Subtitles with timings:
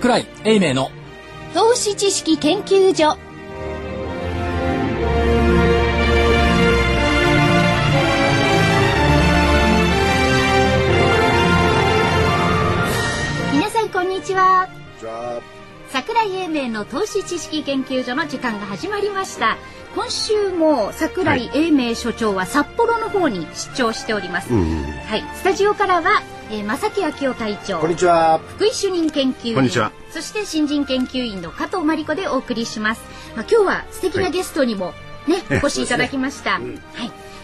[0.00, 0.90] 桜井英明の。
[1.52, 3.18] 投資知識研究所。
[13.52, 14.70] 皆さんこんにちは
[15.92, 19.58] 桜井英明の投資知識研究所の時間が始まりました。
[19.96, 23.44] 今週も桜井英明所長は札幌の方に
[23.74, 25.24] 出張しております、はい。
[25.34, 28.38] スタジオからは、えー、正木昭夫隊長こんにちは。
[28.38, 29.90] 福井主任研究員こんにちは。
[30.10, 33.02] そして新人研究員の加藤真理子でお送りします、
[33.34, 34.92] まあ、今日は素敵なゲストにも
[35.26, 36.70] ね、お越しいただきました、はい。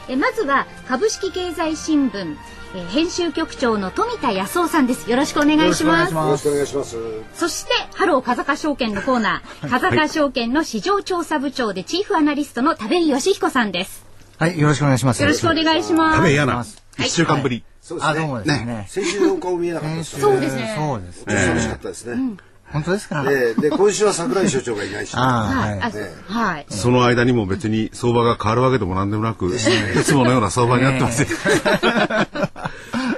[0.08, 2.36] えまずは株式経済新聞、
[2.74, 5.10] えー編集局長の富田康夫さんです。
[5.10, 6.14] よろしくお願いします。
[6.14, 6.96] よろしくお願いします。
[7.34, 9.68] そしてハロー風賀証券のコーナー。
[9.68, 14.04] 風賀証券の市場調査部長でチーフアナリストの田部井義彦さんです。
[14.38, 15.22] はい、よろしくお願いします。
[15.22, 16.16] よろしくお願いします。
[16.16, 16.56] 食べ嫌な。
[16.56, 16.66] はい。
[17.06, 17.64] 一週間ぶり。
[17.66, 18.20] あ、そうですね。
[18.20, 18.86] どうもですね。
[18.88, 20.74] 先週のお顔見えなかったです先週よそうですね。
[20.76, 22.36] そうですちょっと寂しかったですね。
[22.68, 23.22] 本当ですか？
[23.22, 25.14] でで今週は桜井所長がいないし。
[25.14, 26.66] はい。
[26.68, 29.58] その間にも別に相場が変わるわけでもなんでもなく、い
[30.02, 31.28] つものような相場になってますよ。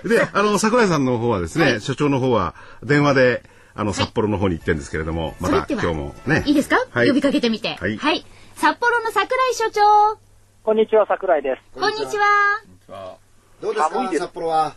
[0.05, 3.43] で、あの、桜井さんの方はですね、所長の方は電話で、
[3.75, 6.43] あの、札幌の方に行ってるんですけれども、また今日もね。
[6.47, 7.09] いいですか、はい。
[7.09, 7.77] 呼びかけてみて。
[7.77, 8.25] はい。
[8.57, 10.19] 札幌の桜井所長。
[10.65, 11.81] こんにちは、桜井です。
[11.81, 13.17] こんにちは。
[13.63, 13.95] どうですか？
[13.95, 14.21] 寒いです。
[14.21, 14.75] 札幌は。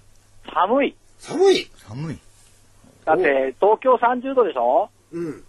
[0.53, 0.95] 寒い。
[1.19, 1.71] 寒い。
[1.87, 2.19] 寒い。
[3.05, 4.89] だって、東京30度でしょ？
[5.11, 5.43] うん。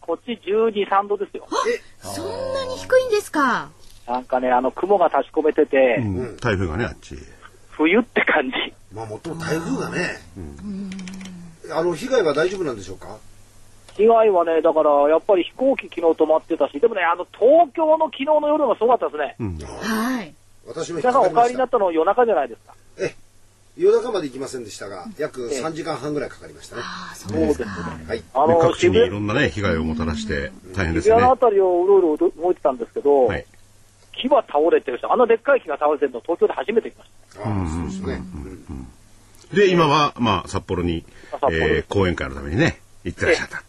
[0.00, 1.46] こっち12、3度ですよ。
[2.00, 3.70] そんなに低いんですか？
[4.06, 6.36] なんかね、あの、雲が立ち込めてて、うん。
[6.38, 7.16] 台風がね、あっち。
[7.70, 8.74] 冬って感じ。
[8.94, 10.20] まあもっとも台風がね
[11.70, 13.18] あの被害は大丈夫なんでしょうか？
[13.96, 19.34] 被害はね、だから、やっぱり飛行機昨日止まってたし、でもね、あの、東京の昨日の夜がすごかったですね。
[19.40, 19.58] うん。
[19.58, 20.34] はい
[20.68, 22.74] 私も引っ皆さんお帰かかりましたりになったの夜中じゃないですか。
[23.76, 27.66] 夜中まで行きませんでしたが約3時間半ぐらいかかりましたねあそうそうですね。
[28.08, 31.36] はいあの、各地にいろんなね、被害をもたらして大変ですよね渋谷のあ。
[31.36, 33.46] たりをうろうろ動いてたんですけど、はい。
[34.20, 37.08] 木は倒れてるし、あんなでっかい木が倒れてるの東京で初めて見まし
[37.38, 38.22] ああそうですね
[39.52, 41.04] で、今は、まあ、札幌に
[41.50, 43.56] えー講演会のためにね、行ってらっしゃった。
[43.58, 43.62] た。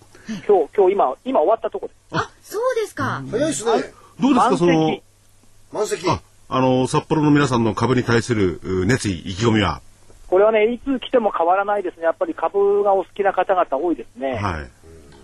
[0.47, 1.97] 今日、今日今、今終わったとこです。
[2.11, 3.71] あそうですか、早いですね
[4.19, 5.03] どうですか、その満席、
[5.71, 9.81] 満席あ、あの、札幌の皆さんの株に対するう熱意、意気込みは、
[10.29, 12.03] これはね、いつ来ても変わらないですね。
[12.03, 14.35] やっぱり株がお好きな方々多いですね。
[14.35, 14.69] はい。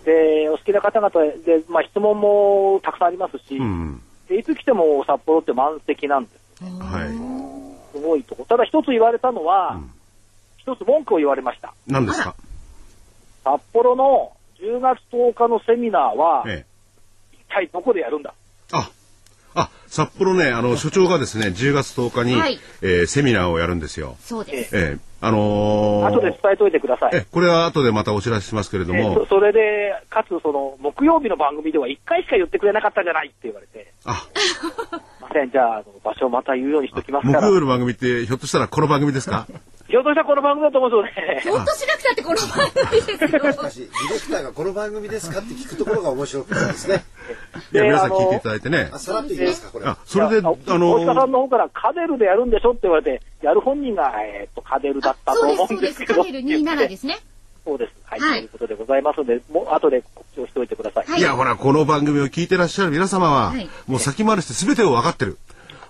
[0.04, 1.10] で、お好きな方々
[1.44, 4.02] で、まあ質問もたくさんありますし、うん。
[4.28, 6.64] でいつ来ても札幌って満席なんです。
[6.64, 7.96] はい。
[7.96, 8.44] すごいとこ。
[8.48, 9.80] ただ一つ言われたのは、
[10.58, 11.74] 一つ文句を言われました。
[11.86, 12.34] 何ですか？
[13.44, 17.36] 札幌の10月10日のセミナーは、ええ。
[17.36, 18.34] 一体どこでやるんだ？
[19.56, 22.58] あ、あ、札幌ね、あの、所長がですね、10月10日に、はい。
[22.82, 24.16] えーセミナーをやるんですよ。
[24.20, 24.76] そうです。
[24.76, 27.10] ええあのー後で伝えといてください。
[27.14, 37.40] え、これは後でまたお知らせしますけれどえもそ、それで、かつその、木曜日の番組では1回しか言ってくれなかったんじゃないって言われて、あ、 すいません、じゃあ、あの場所をまた言うようにしておきますから。
[37.40, 39.46] 木曜日の番組って、ひょっとしたらこの番組ですか？
[39.88, 41.12] ひょっとしたらこの番組だと思うんで。
[41.14, 41.40] すよね。
[41.42, 43.52] ひょっとしなくたってこの番組ですよ。
[43.52, 47.04] しかしディレクターがこの番組ですかって聞くところが面白くてですね
[47.72, 48.98] いや、で皆さん聞いていただいてねあ。
[48.98, 56.14] さらっと言いますかこれあ、それで、あの大塚さんの方からカデルでやるんでしょって言われて、やる本人が、えーっと、カデルだったとそうです思うんでけど。
[56.14, 57.18] そうですすカネル27ですね
[57.66, 57.92] そうです。
[58.04, 58.20] はい。
[58.20, 61.06] はいということでございますので、もう後で告知をしておいてください。
[61.06, 65.38] はいいや、ほら、この番組を聞いてらっしゃる皆様は、はいもう先回りして全てを分かってる。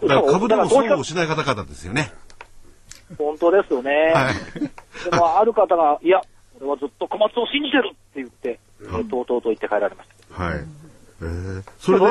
[0.03, 2.13] だから株でも損をしない方々ですよね。
[3.19, 3.91] 本当ですよね。
[4.15, 5.11] はい。
[5.11, 6.21] でも、ある方が、いや、
[6.61, 10.43] 俺はずっと小松を信じてるって言って、えーとうとうと言って帰られました。
[10.43, 10.65] はい。
[11.23, 12.05] えー、それで、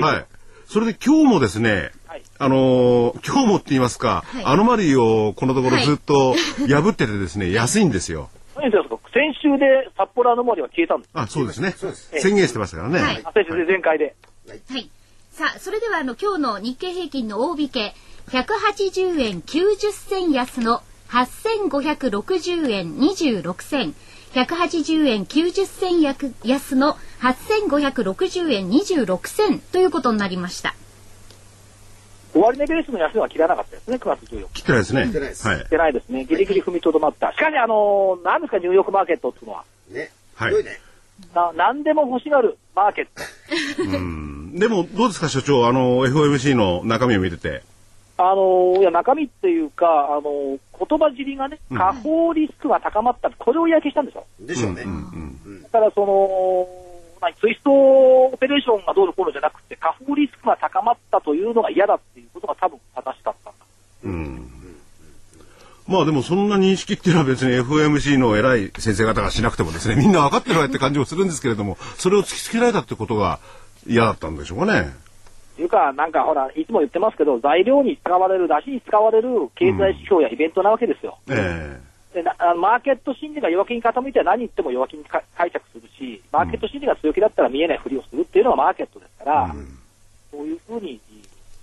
[0.00, 0.26] はい。
[0.66, 6.34] それで今日もですね、はいあのー今日もって言いますか、はいアノマリーをこのところずっと
[6.68, 8.30] 破っててですね、安いんですよ。
[8.56, 8.96] 何ですか？
[9.12, 11.10] 先週で札幌の森は消えたんです。
[11.14, 11.72] あ、そうですね。
[11.72, 13.00] す宣言してましたからね。
[13.00, 14.14] はいあ先週で全開で。
[14.48, 14.90] はい。
[15.32, 17.94] さあ、それではあの今日の日経平均の大引け、
[18.30, 23.94] 180円90銭安の8560円26銭、
[24.32, 30.74] 180円90銭安安の8560円26銭ということになりました。
[32.32, 34.52] 終値ベースの安値は切らなかったですね、9月14日。
[34.54, 35.02] 切ってないですね。
[35.02, 35.68] 切ってないですはい切っ。
[35.68, 36.24] てないですね。
[36.24, 37.32] ギリギリ踏みとどまった。
[37.32, 39.64] しかし、あのー、何ですか、ニューヨークマーケットっていうのは。
[39.90, 40.54] ねはい
[41.34, 43.22] な何でも欲しがるマーケット。
[43.82, 47.62] うんでも、どうですか、所長、あの、FOMC の中身を見てて。
[48.20, 50.58] あのーいや、中身っていうか、あのー
[50.88, 53.30] 言葉尻がね、下方リスクが高まった。
[53.30, 54.26] これを嫌気したんでしょ。
[54.40, 56.66] でしょうね、うんだから、その、
[57.20, 63.58] 何ツイストオペレーションがどうのこうのじゃなくて、下方リスクが高まったというのが嫌だっていうことが多分正しかったんだ。
[64.04, 64.50] うん。
[65.86, 73.38] ままあでもそんな認識っていうのは別に FOMC の偉い先生方がしなくてもですね、みんな分かってるわって感じもするんですけれども、それを突きつけられたってことが
[73.86, 74.90] 嫌だったんでしょうかね。
[75.60, 81.18] というか、なんかほら、いつも言ってますけど、材料に使われる、出汁に使われる経済指標やイベントなわけですよ。
[81.28, 81.78] え
[82.14, 89.54] でなマーケット心理が弱気に傾いては何言っても弱気にか解釈するし、マーケット心理が強気だったら見えないふりをするっていうのがマーケットですから、
[90.30, 90.98] そういうふうに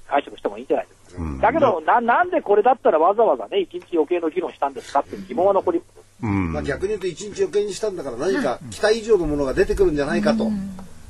[0.08, 1.24] 解釈してもいいんじゃないですか。
[1.24, 5.80] うんだけどな、なんでこれだったらわざわざね、一日余計の議論したんですかっていう疑問は残り
[6.22, 6.54] まうん。
[6.54, 10.50] まあ、逆に言うと一日余計にしたんだから何か期待以上のものが出てくるんじゃないかと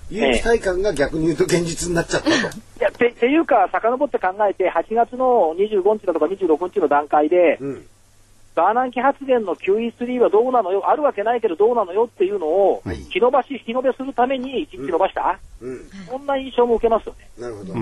[0.10, 2.36] いう期待感が逆に言うと現実になっちゃったと。
[2.38, 2.40] い
[2.80, 7.86] や、て、ていうか、遡って考えて、8月の25日だとか26日の段階で、うん
[8.58, 17.28] バーナンキ発言の QE3 はどうなのよ、あるわけないけどどうなのよっていうのを、はい日延ばし、日延べするために一日延ばした、うん、そんな印象も受けますよね。
[17.38, 17.74] なるほど。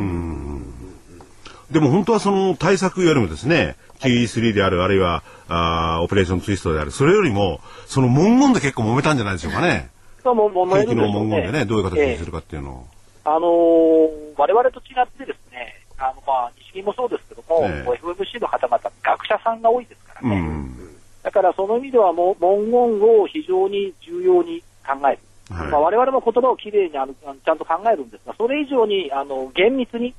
[1.72, 9.90] でも本当はその対策よりもですね、QE3 である、あるいは、あーオペレーションツイストである、それよりも、その文言で結構揉めたんじゃないでしょうかね。
[10.26, 12.40] そうもも景気の燃えるんでしょう文言でね、どういう形にするか。
[12.40, 12.86] かっていうのを。
[12.90, 12.96] ええ
[13.26, 20.42] あのー我々と違ってですね、あの、まあ、日銀もそうですけども、ええ FMC の方々、学者さんが多いですからうね。
[20.42, 20.76] ん。
[21.24, 25.20] だからその意味ではもう文言を非常に重要に考える。
[25.50, 30.14] はいまあ、我々も言葉をきれいにあのあのちゃんと考えるんですが、それ以上にあの厳密に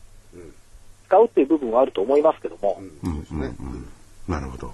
[1.06, 3.88] 使うっていう部分はあると思いますけども、うんうんうん
[4.28, 4.72] なるほど。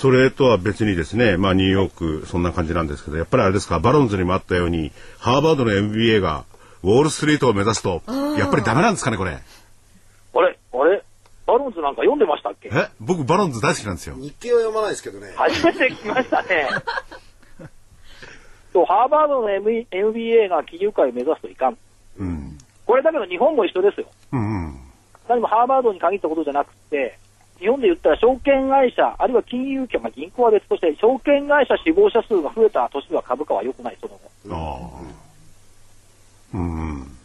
[0.00, 6.44] それとは別にですね、まあニューヨークそんな感じなんですけど、やっぱりあれですか、バロンズにもあったように、ハーバードの MBA が
[6.82, 8.02] ウォールストリートを目指すと、
[8.38, 9.32] やっぱりダメなんですかね、これ？
[9.32, 11.02] あれ、あれ、
[11.46, 12.70] バロンズなんか読んでましたっけ？
[12.72, 12.88] え？
[13.00, 14.14] 僕バロンズ大好きなんですよ。
[14.16, 15.32] 日経は読まないですけどね。
[15.36, 16.68] 初めて聞きましたね。
[18.72, 21.76] そう、ハーバードの M- MBA が金融界を目指すといかん。
[22.18, 22.56] うん。
[22.86, 24.06] これだけど日本も一緒ですよ。
[24.32, 24.80] うんうん。
[25.28, 27.18] 何もハーバードに限ったことじゃなくて、
[27.60, 34.18] 日本で言ったら証券会社、あるいは金融機関、まあ、銀行は別として、証券会社死亡者数が増えた年は株価は良くない、その
[34.48, 34.56] 後。
[34.56, 35.00] ああ。
[36.54, 37.16] うんうん。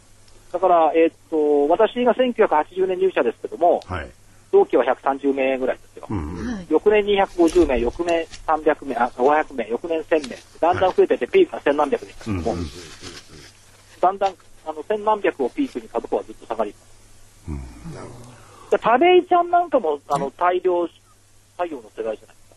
[0.52, 4.10] だから、えーっと、私が1980年入社ですけども、はい。
[4.52, 6.06] 同期は130名ぐらいですよ。
[6.08, 6.66] うんうん。
[6.68, 10.36] 翌年250名、翌年300名、あ、500名、翌年1000名。
[10.60, 12.66] だんだん増えてて、ピークが1000何百でしたけども、うんうん
[13.98, 14.34] だんだん、
[14.66, 16.96] あの、1000何百をピークに株価はずっと下がります。
[17.94, 18.25] なるほで
[18.70, 20.88] 田部井ちゃんなんかも、あの、大量
[21.56, 22.56] 作業の世代じゃないですか。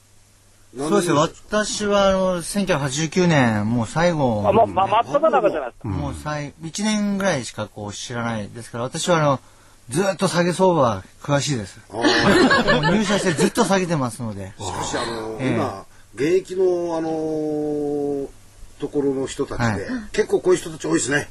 [0.76, 0.90] ど。
[0.90, 1.16] そうですよ。
[1.18, 5.88] 私は、あの、1989年、もう最後、あ、ま、ま、真っ只中じゃないですか。
[5.88, 9.40] もう最、1年ぐらいしかこう知らないですから、私はあの、
[9.90, 11.80] ずっと下げ相場詳しいです。
[11.90, 14.54] 入社してずっと下げてますので。
[14.60, 15.86] しかしあの、ええ今
[16.16, 18.28] 現役のあのー
[18.80, 19.80] ところの人たちで、はい
[20.12, 21.30] 結構こういう人たち多いですね。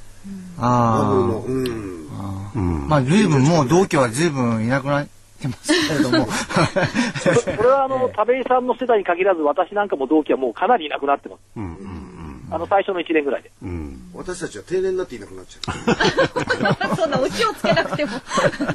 [0.61, 2.09] あうん。
[2.21, 2.51] あ。
[2.55, 5.07] うんまあ、随分、もう同期は随分いなくなっ
[5.41, 6.27] てますけれども。
[6.27, 11.41] これはあの、田部井さんの世代に限らず、私なんかも同期はもうかなりいなくなってます。
[11.57, 12.18] うんうん
[12.51, 13.51] あの、最初の1年ぐらいで。
[13.63, 14.11] うんうん。
[14.15, 18.17] 私たちは定年になっていなくなっちゃ そんなオチをつけなくても。
[18.17, 18.21] う。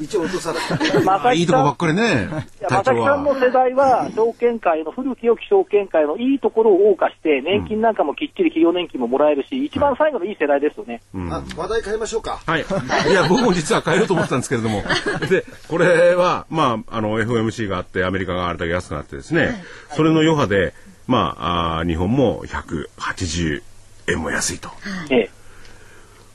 [0.02, 1.00] 一応落とされた。
[1.00, 2.28] まさいいとこばっかりね。
[2.60, 3.40] いや隊長正木さんのは。
[3.40, 11.02] 世代は、証券界の、古き良き証券界のいいところを謳歌して、年金なんかもきっちり企業年金ももらえるし、一番最後のいい世代ですよね。
[11.14, 12.40] うんあ、話題変えましょうか。
[12.46, 12.60] はい。
[13.10, 14.82] いや、僕も実は変えようと思ってたんですけれども。
[15.28, 20.72] で、これは、まあ、あの、FOMC があって、アメリカがあれだけ安くなってですね、それの余波で、
[21.06, 23.62] まあ、あー日本も180
[24.10, 24.70] 円も安いと。
[25.10, 25.30] ええ。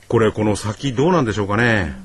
[0.08, 1.96] これ、この先どうなんでしょうかね。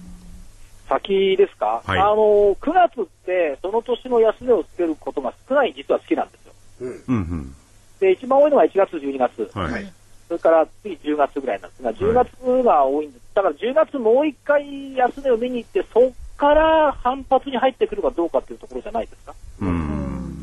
[0.88, 6.52] 先ですか、はいあの、9月って、その年の安値をつけることが少ない、実は好きなんですよ。
[6.80, 6.88] うん。
[6.90, 7.54] うんうん。
[8.00, 9.50] で、一番多いのが1月、12月。
[9.58, 9.92] はい。
[10.28, 12.30] それから次10月ぐらいなんですが、10月
[12.64, 13.22] が多いんです。
[13.34, 19.34] だから10月もう一回安値を見に行って、そこから反発に入ってくるかどうかっていうところじゃないですか？
[19.60, 20.33] うん。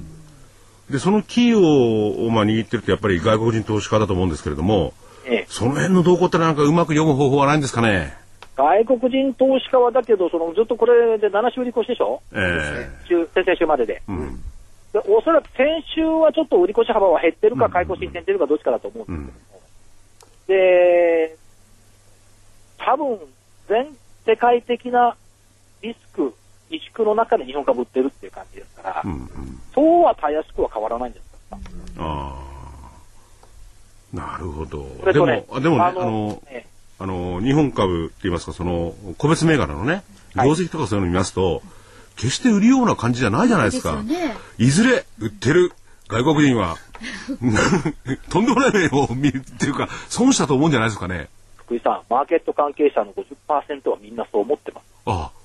[0.91, 4.93] で、そのキーを、まあ、握ってるってやっぱり外国人投資家だと思うんですけれども、
[5.25, 5.45] ええ。
[5.47, 8.15] その辺の動向ってなんかうまく読む方法はないんですかね？
[8.57, 12.21] 外国人投資家はだけど、そのずっとこれで7週売り越しでしょ？
[12.33, 14.01] え週先々週までで。
[14.07, 14.41] えうん。
[14.93, 19.61] でおそらく先週はちょっと売り越し幅は減ってるか、買い越しに転じるかどっちかだと思うんですけども。
[20.47, 21.37] で、
[22.77, 23.19] 多分、
[23.69, 23.95] 全
[24.25, 25.15] 世界的な
[25.81, 26.33] リスク、
[26.71, 29.61] 萎縮の中で日本株売ってるっていう感じですから、うんうん。
[29.73, 31.57] そうはたやすくは変わらないんですか。
[31.97, 32.51] ああ。
[34.15, 34.83] なるほど。
[34.83, 36.65] ね、でも、あでもね、ああのの、え
[36.99, 40.03] あの、日本株って言いますか、その、個別銘柄のね、
[40.35, 41.61] 業績とかそういうの見ますと、
[42.15, 44.01] 決して売るような感じじゃないじゃないですか。
[44.03, 45.71] ですよねいずれ売ってる
[46.07, 46.75] 外国人は、
[48.29, 51.29] とんでもない目を見るっていうか、損したと思うんじゃないですかね。
[51.57, 54.83] 福井さん、マーケット関係者の50%はみんなそう思ってます。
[55.05, 55.40] ああ。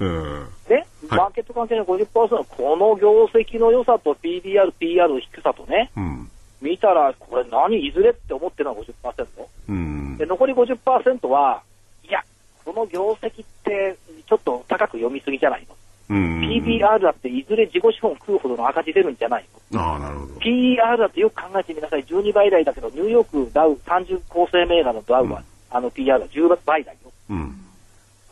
[0.00, 0.48] うん。
[0.68, 2.06] ね、マーケット関係の50%、
[2.44, 6.30] この業績の良さと PBR、PR の低さとね、うん。
[6.60, 9.26] 見たら、これ何、いずれって思ってるのは50%。
[9.68, 10.26] うんで、。
[10.26, 11.62] 残り50%は、
[12.06, 12.22] いや、
[12.64, 13.96] この業績って、
[14.26, 15.74] ちょっと高く読みすぎじゃないの。
[16.10, 16.40] うん。
[16.40, 19.80] PBR だっていずれ自己資本食うほどの赤字出るんじゃないの。
[19.80, 20.34] ああ、なるほど。
[20.34, 22.04] PER だってよく考えてみなさい。
[22.04, 27.12] 12倍台だけど、ニューヨークダウ、30構成銘柄のダウは、うんあの PR が10倍台よ。
[27.30, 27.54] うん。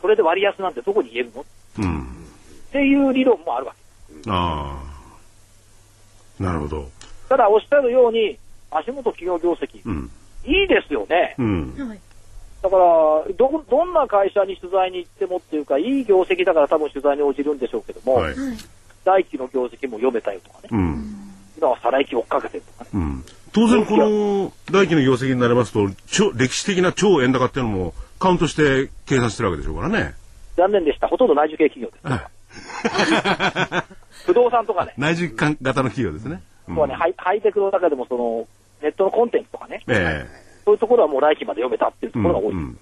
[0.01, 1.41] それで割安なんてどこに言えるの？
[1.41, 1.45] っ
[1.79, 2.07] うん。
[2.71, 3.73] ていう理論もあるわ
[4.23, 4.29] け。
[4.29, 4.77] あ
[6.39, 6.43] あ。
[6.43, 6.89] なるほど。
[7.27, 8.37] ただ、おっしゃるように、
[8.71, 10.09] 足元企業業績、うん。
[10.45, 11.35] いいですよね。
[11.37, 11.75] うん。
[11.77, 11.99] はい。
[12.61, 12.81] だから、
[13.37, 18.35] ど、どんな会社に取材に行ってもっていうか、いい業績だから多分取材に応じるんでしょうけども、はい。
[19.05, 21.15] 大期の業績も読めたよとかね、うん。
[21.57, 22.89] 今は再来期追っかけてるとかね。
[22.93, 23.25] うん。
[23.51, 30.13] 当然この大気の業績になりますと、超歴史的な超円高っていうのもカウントして計算してるわけでしょうからね。
[30.57, 31.07] 残念でした。
[31.07, 32.03] ほとんど内需系企業です。
[34.25, 36.41] 不動産とかね、内需型の企業ですね。
[36.67, 38.47] うんね、ハイハイテクの中でもその、
[38.81, 40.27] ネットのコンテンツとかね、え
[40.65, 42.53] そういうところはもう来期まで読めたっていうえところが多い。
[42.53, 42.77] うん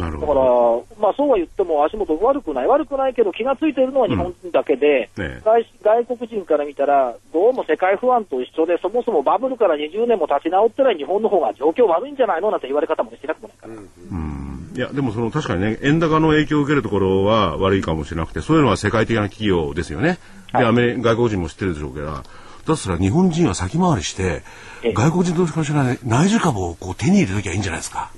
[0.00, 2.66] なるだからほど。、まあそうは言っても足元悪くない。
[2.66, 13.74] 悪くないけど気がついてるのは日本人だけで、うんね外外国人から見たら、どうも世界不安と一緒で、そもそもバブルから20年も立ち直ってない日本の方が状況悪いんじゃないのなんて言われ方もしなくもないから。
[13.74, 14.72] うん。
[14.74, 20.18] いや、でもその確かにね、円高の影響を受けるところは悪いかもしれなくて、そういうのは世界的な企業ですよね。
[20.52, 22.22] で、アメリ外国人も知ってるでしょうけど、だ
[22.64, 24.42] としたら日本人は先回りして、
[24.82, 28.10] ええ外国人投資家の人が内需株をこう手に入れときゃいいんじゃないですか。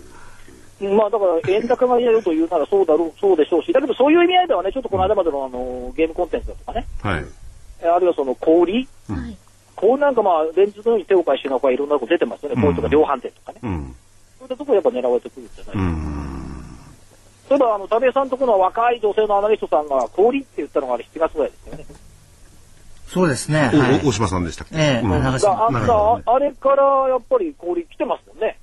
[0.88, 7.24] まあだから円高が嫌よというならそうだろう、そうでしょうし、だけどそういう意味合いではね、ちょっとこの間までのあのゲームコンテンツだとかね、はい。
[7.82, 9.36] えあるいはその小売り、はい。
[9.76, 13.60] 小売りなんかまあ連日のように手を変え品を変えいろんなとこ出てますよね、うんこういうとか量販店とかね。
[13.62, 13.96] うん。
[14.38, 16.32] そういったところやっぱ狙われてくるんじゃない、うん。
[17.50, 21.84] 例えばあの、田部さんのところの若い女性のアナリストさんが小売りって言ったのがあれ7月ぐらいですよね。
[23.08, 23.70] そうですね。
[23.74, 24.74] おはいお大島さんでしたっけ？
[24.74, 28.58] ええうんあれからやっぱり小売り来てますもんね。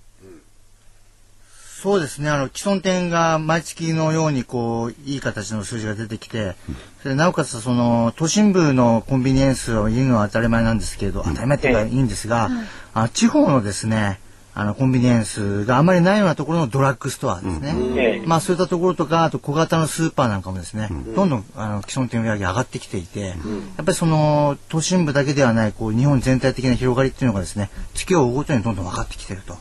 [1.81, 2.29] そうですね。
[2.29, 6.55] あの、既存店が毎月のようにこう、いい形の数字が出てきて、
[7.03, 12.49] そなおかつその、都心部のコンビニエンスを言うのは当たり前なんですけれど、当たり前っていうかいいんですが、
[12.93, 14.19] あ地方のですね、
[14.55, 17.73] あの、コンビニエンスがあまりないようなところのドラッグストアですね。
[17.95, 18.27] ええ。
[18.27, 23.35] まあそういったところとか、あと小型のスーパーなんかもですね、どんどんあの既存店売上上がってきていて、やっ
[23.77, 29.53] ぱりその都心部だけではない、こう日本全体的な広がりっていうのがですね、月を追うごとにどんどん分かってきていると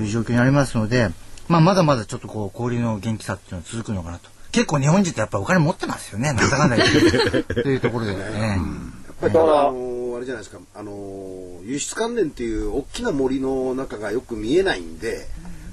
[0.00, 1.10] いう状況にありますので、
[1.48, 4.30] まあまだまだちょっとこう小売りの元気さっていうのは続くのかなと。
[4.52, 7.62] 結構日本人ってやっぱりお金持ってますよね、なんだかんだ言って。
[7.62, 8.58] というところでね。
[9.22, 15.26] だから、あのあれじゃないですか、あの輸出関連っていう大きな森の中がよく見えないんで、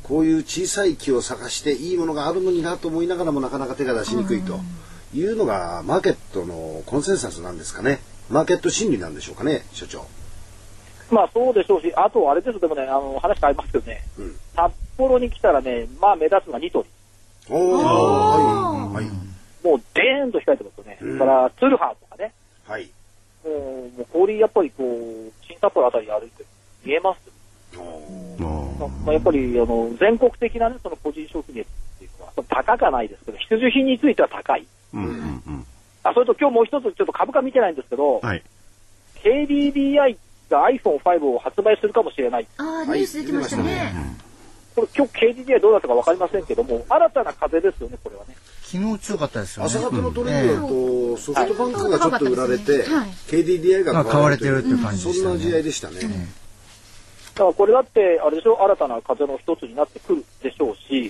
[0.03, 4.59] こういう小さい木を探していいものがあるのになと思いながらもなかなか手が出しにくいと
[5.13, 7.99] いうのがマーケットのコンセンサスなんですかね。
[8.29, 10.05] マーケット心理なんでしょうかね、所長。
[11.11, 16.89] まあそうでしょうし、あとあれですでもね、あの話変えますけどね、うん札幌に来たらね、まあ目立つのはニトリ。
[17.49, 17.77] おお、
[18.91, 20.97] はい、はい、もうデーンと控えてますよね。
[20.99, 22.33] それからツルハンとかね、
[22.67, 22.89] はい。
[23.43, 26.43] もうもう氷やっぱりこう、新札幌あたり歩いて
[26.83, 27.29] 見えます
[29.05, 34.65] まあ、やっぱりあの全国的な、ね、その個人消費熱っていうのは、高かないですけど、必需品については高い。
[34.93, 35.65] うんうんうん。
[36.03, 38.43] あそれと今日もう一つ、ちょっと株価見てないんですけど、はい。
[39.23, 40.17] KDDI
[40.49, 42.47] が iPhone5 を発売するかもしれない。
[42.57, 43.93] ああ、ニュース出てましたね。
[44.75, 48.35] これ今日 KDDI どうだったか分かりませんけども、新たな風ですよね、これはね。
[48.63, 49.67] 昨日強かったですよね。
[49.67, 55.29] 朝方のトレンドだと、ソフトバンクがちょっと売られて、はい KDDI がまあ買われてるっていう感じでしたね。
[55.29, 56.29] そんな時代でしたね。
[57.39, 61.09] だからこれだって、あれでしょ、新たな風の一つになってくるでしょうし、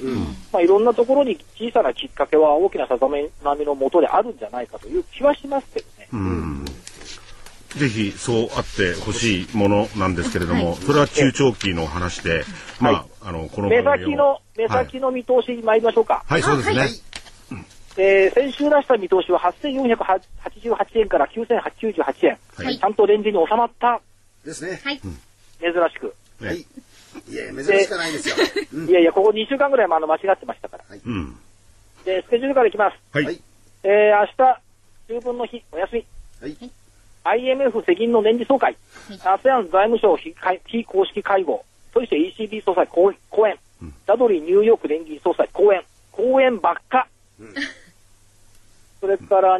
[0.54, 6.08] まあ、いろんなところに小さなきっかけは大きなさざめ波のもとであるんじゃないかという気はしますけどね。
[6.14, 6.66] うん。
[7.78, 12.44] ぜひそうあってほしいものなんですけれども、それは中長期の話で、
[12.80, 16.24] まあ、あの、この目先の、目先の見通しに参りましょうか。
[16.28, 16.88] はい、そうですね。
[17.98, 22.38] えー先週出した見通しは8488円から9898円。
[22.56, 24.02] はいちゃんとレンジに収まった、
[24.46, 24.80] ですね。
[24.84, 25.00] はい。
[25.00, 26.16] 珍しく。
[26.40, 26.60] ねはい。
[26.60, 28.36] いや、珍しくないですよ。
[28.74, 30.84] うんいやいや、ここ2週間ぐらいもあの間違ってましたから。
[30.90, 31.36] うん。
[32.06, 32.96] で、スケジュールからいきます。
[33.12, 33.26] はい。
[33.26, 33.42] はい
[33.84, 36.06] えー、明日、秋分の日、お休み。
[36.42, 36.72] はい。
[37.24, 38.76] IMF 世銀の年次総会、
[39.24, 40.34] ASEAN 財務省非
[40.86, 43.58] 公式会合、そして ECB 総裁講講演、
[44.06, 47.08] ダドリーニューヨーク連銀総裁講演、講演ばっか。
[49.00, 49.60] それから、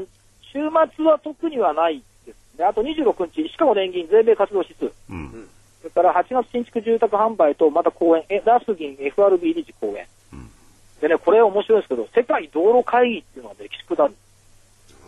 [0.52, 0.60] 週
[0.96, 2.66] 末は特にはないですね。
[2.66, 5.50] あと26日、シカゴ連銀税米活動指数、うん。
[5.82, 10.08] それから8月新築住宅販売とまた講演、えダース銀 FRB 理事講演。
[11.02, 14.14] でね、これ面白いですけど、世界道路会議っていうのは歴史下る。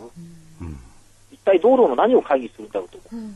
[0.00, 0.41] 一
[1.44, 3.32] 体道路の何を会議するんだろうと思う。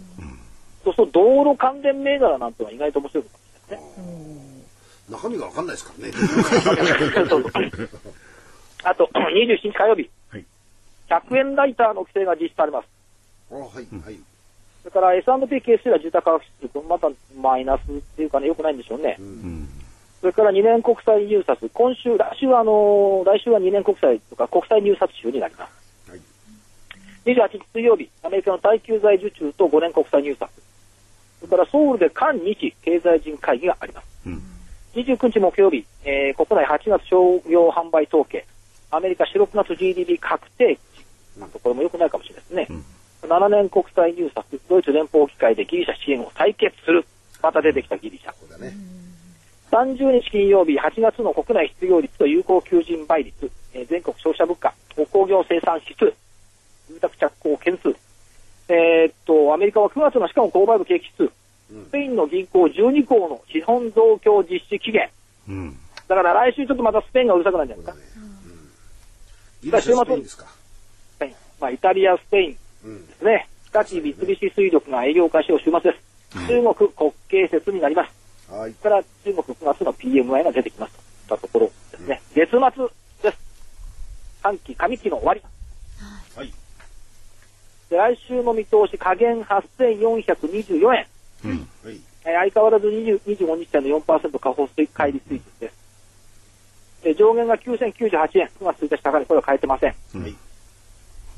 [0.84, 4.46] そうすると道路関連銘柄なんてのは意外と面白いかもしれないですね。
[5.10, 6.12] 中身がわかんないですからね。
[7.28, 7.52] そうそう
[8.84, 10.44] あと、27日火曜日、はい
[11.08, 12.88] 100円ライターの規制が実施されます。
[13.52, 14.18] あはいはい。
[14.82, 17.08] それから S&P 係数が住宅価格指数、また
[17.40, 19.16] マイナスっていうかね、良くないんでしょうね。
[19.18, 19.68] うん。
[20.20, 25.85] それから2年国債入札、今週、来週はあの来週は2年国債とか国債入札週になります。
[27.26, 30.48] はい28日水曜日、アメリカの耐久財受注と5年国債入札。
[31.40, 34.06] それからソウルで韓日経済人会議があります。
[34.26, 34.42] うん。
[34.94, 38.46] 29日木曜日、えー国内8月商業販売統計、
[38.90, 40.78] アメリカ4、6月 GDP 確定
[41.36, 42.82] 値、なんとこれも良くないかもしれないですね。
[43.22, 47.04] 7年国債入札、ドイツ連邦議会でギリシャ支援を採決する。
[47.42, 48.50] また出てきたギリシャ。
[48.50, 48.72] だね。
[49.72, 54.72] 30日金曜日、8月の国内失業率と有効求人倍率、えー全国消費者物価、
[55.10, 56.14] 工業生産指数、
[56.88, 57.94] 住宅着工件数、
[58.68, 61.34] えーっと、アメリカは9月のしかも購買部景気指数、
[61.88, 65.10] スペインの銀行12行の資本増強実施期限、
[65.48, 65.78] うん。
[66.08, 68.20] だから来週ちょっとまたスペインがうるさくなるんじゃないですか。
[69.62, 70.44] ギリシャスペインですか？
[70.46, 73.06] スペインまあ、イタリア、スペインうん。
[73.06, 73.48] ですね。
[73.72, 76.48] 日立、三菱水力が営業開始を週末です。
[76.48, 78.52] 中国国慶節になります。
[78.52, 78.74] はい。
[78.74, 80.94] から中国9月の PMI が出てきます
[81.28, 82.22] といったところですね。
[82.34, 82.86] 月末
[83.22, 83.38] です。
[84.42, 85.42] 半期、上期の終わり。
[87.90, 91.06] 来週の見通し、下限8424円。
[91.44, 91.68] うん。
[91.84, 92.00] はい。
[92.24, 95.76] えー相変わらず20 25日線の4%下方水乖離水準です。
[97.04, 98.50] で上限が9098円。
[98.60, 99.94] 9月1日高値、これは変えてません。
[100.20, 100.34] はい。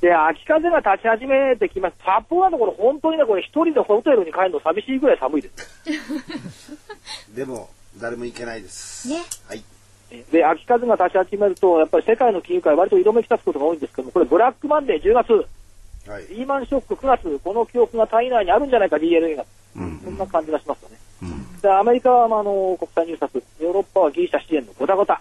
[0.01, 1.97] で、秋風が立ち始めてきます。
[2.05, 6.73] 札幌のところ、本当にね、これ一人でホテルに帰るの寂しいぐらい寒いです。
[7.35, 7.69] でも、
[8.01, 9.09] 誰も行けないです。
[9.09, 9.23] ね。
[9.47, 9.63] はい。
[10.31, 15.47] で、秋風が立ち始めると、やっぱり世界の金融界、割と色めき立つことが多いんですけども、これ、ブラックマンデー10月、
[16.09, 16.27] はい。
[16.29, 19.45] リーマンショック9月、この記憶が体内にあるんじゃないか、DNA が。
[19.77, 20.01] うん。
[20.03, 20.97] そんな感じがしますよね。
[21.23, 21.61] うん。
[21.61, 25.21] で、アメリカは、まあ、あの、国際入札、ヨーロッパはギリシャ支援のごたごた。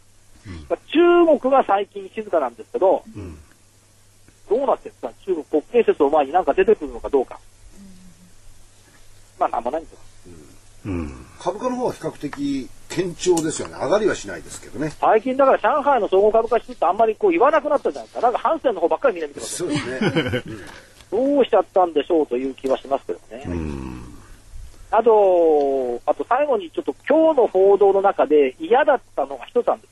[0.87, 3.37] 中国が最近静かなんですけど、うん。
[4.49, 7.39] どうなってるんですか中国国慶節を前になんか出てくるのかどうか。
[9.39, 9.99] まあ、なんもないんですよ。
[10.87, 11.25] うん。
[11.39, 13.75] 株価の方は比較的堅調ですよね。
[13.75, 14.91] 上がりはしないですけどね。
[14.99, 18.21] 最近だから上海の総合株価指数ってあんまりこう言わなくなったじゃないですか。
[18.21, 20.63] なんかハンセンの方ばっかりみんな見てますよそうですね。
[21.11, 23.43] どうしちゃったんでしょうという気はしますけどね。
[23.45, 24.03] うん。
[24.91, 29.87] あと、あと最後にちょっと今日の報道の中で嫌だったのが一つあるんで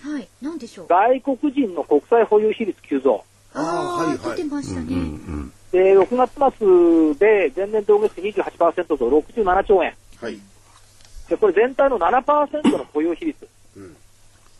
[0.00, 0.06] す。
[0.08, 0.28] はい。
[0.40, 0.86] なんでしょう？
[0.88, 3.24] 外国人の国際保有比率急増。
[3.54, 4.40] ああ、はい出てはい。
[4.40, 4.48] うん。
[4.48, 4.86] うましたね。
[4.86, 5.52] ん。
[5.72, 9.94] で、6月末で前年同月比28%と67兆円。
[10.20, 10.38] はい。
[11.28, 13.48] で、これ全体の7%の保有比率。
[13.76, 13.96] うん。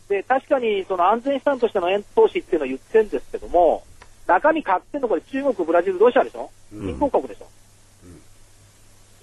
[0.09, 3.83] で、確かにその安全資産としての円投資っていうのを言ってるんですけども、
[4.25, 6.49] 中身買ってんのこれ中国、ブラジル、ロシアでしょ？
[6.73, 7.47] うん新興国でしょ、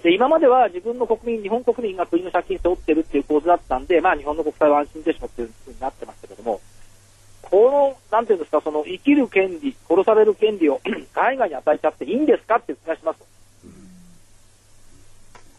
[0.03, 6.59] で、今までは自分の国民、日本国民が国の借金背負ってるっていう構図だったんで、まあ日本の国債は安心でしょっていうふうになってましたけども、
[7.43, 10.79] この、なんていうんですか、その生きる権利、殺される権利を
[11.13, 13.19] 海外に与えちゃっていいんですかっていう気がします。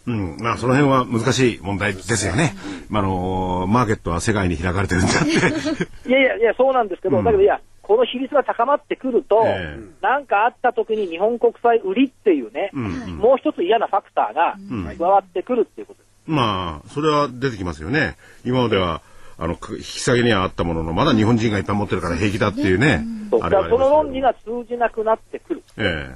[0.07, 0.37] うん。
[0.41, 2.55] まあ、その辺は難しい問題ですよね。
[2.89, 6.09] まあ、あの、マーケットは世界に開かれてるんだって。
[6.09, 12.71] いやいやいや、そうなんですけど、うんだけどいや、この比率が高まってくると、えなんかあった時に日本国債売りっていうね。
[12.73, 16.07] もう一つ嫌なファクターがうん加わってくるっていうことです。
[16.27, 18.17] まあ、それは出てきますよね。
[18.45, 19.03] 今までは、
[19.39, 23.05] あの、く引き下げにはあったものの、まだ日本人がいっぱい持ってるから平気だっていうね。
[23.31, 24.33] そうだからその論理が。
[24.33, 25.63] が通じなくなってくる。
[25.77, 26.11] え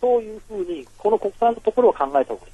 [0.00, 2.52] そういうふうに、この国産のところを考えた方がいい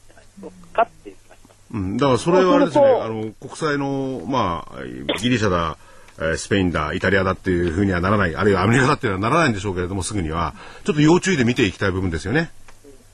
[0.73, 1.59] かっていう気がします。
[1.75, 1.97] えうん。
[1.97, 4.85] だからそれはあれですね、あの、国債の、まあ、
[5.19, 5.77] ギリシャだ、
[6.19, 12.51] えースペインだ、イタリアだっていうふうにはならない、あるいはアメリカだっていうのはならないんでしょうけれども、すぐには、ちょっと要注意で見ていきたい部分ですよね。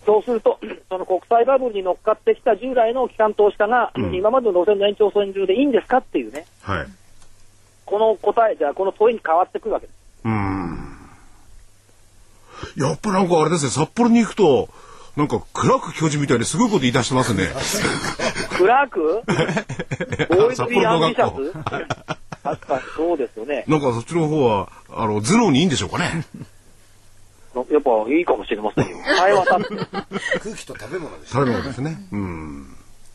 [0.07, 0.59] そうすると、
[0.89, 6.87] その国際バブルに乗っかってきた従来の機関投資家が、うん今までの路線の延長線上でいいんですかっていうね、はい。
[7.85, 9.97] この答え、じゃあこの問いに変わってくるわけです。
[10.25, 10.75] うん。
[12.77, 14.69] やっぱなんかあれですね、札幌に行くと、
[15.17, 17.49] なんかクラーク教授みたいにすごいこと言い出してますね。
[18.57, 19.23] クラーク
[20.29, 21.53] Boys, be ambitiousャス？
[22.43, 23.65] 確かにそうですよね。
[23.69, 26.25] なんかそっちの方は、あの、頭脳にいいんでしょうかね。
[27.55, 28.99] やっぱいいかもしれませんよ。
[29.17, 29.87] 会話立って。
[30.41, 31.97] 空気と食べ物です食べ物ですね。
[32.13, 32.67] うん。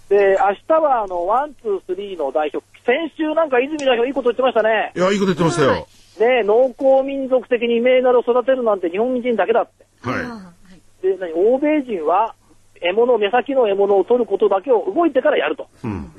[0.08, 4.94] で、明日はあの、ワン、ツー、スリーの代表、先週なんか泉代表いいこと言ってましたね。
[4.96, 5.88] いや、いいこと言ってましたよ。
[6.20, 9.86] ね農耕民族的に名なるを育てるなんて日本人だけだって。
[10.02, 10.59] はい。
[11.00, 12.36] あで、何欧米人は
[12.82, 15.68] 獲物、目先の獲物を取ることだけを動いてからやると。
[15.84, 16.12] うん。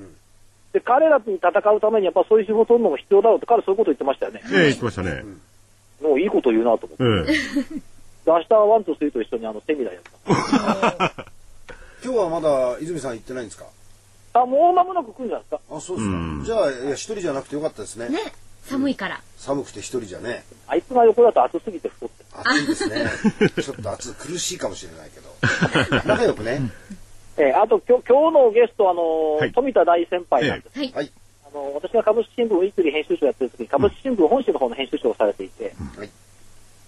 [0.72, 4.40] で、彼らに戦うためにやっぱそういう仕事を取るのも必要だろうって彼そういうこと言ってましたよね。
[4.52, 5.24] ええ言ってましたね。
[6.02, 7.32] もういいこと言うなと思って。
[7.32, 7.34] え
[7.76, 7.80] え
[8.22, 10.02] で明日はワンとスリーと一緒にあのセミナーやっ
[11.08, 11.24] た。
[12.04, 13.64] 今日はまだ泉さん行ってないんですか？
[14.34, 15.76] あ、もう間もなく来るんじゃないですか。
[15.76, 18.18] あそうですか、うんじゃあ一人じゃなくてよかったですねね
[18.64, 19.20] 寒いから。
[19.36, 20.44] 寒くて一人じゃね。
[20.66, 22.28] あいつが横だと暑すぎて太ってる。
[22.40, 23.10] 暑いですね。
[23.62, 25.30] ちょっと暑い苦しいかもしれないけど。
[26.06, 26.60] 仲良くね。
[27.36, 29.52] えーあと今日今日のゲスト、あのーはい。
[29.52, 30.78] 富田大先輩なんです。
[30.78, 31.10] はいはい。
[31.46, 36.10] あの私が株式新聞ウィークリー編集長やってる時に株式新聞本誌の方の編集長をされていて、はい。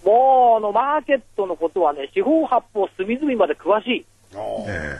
[0.04, 4.04] もうあのマーケットのことはね、四方八方隅々まで詳しい。
[4.34, 4.98] あーえ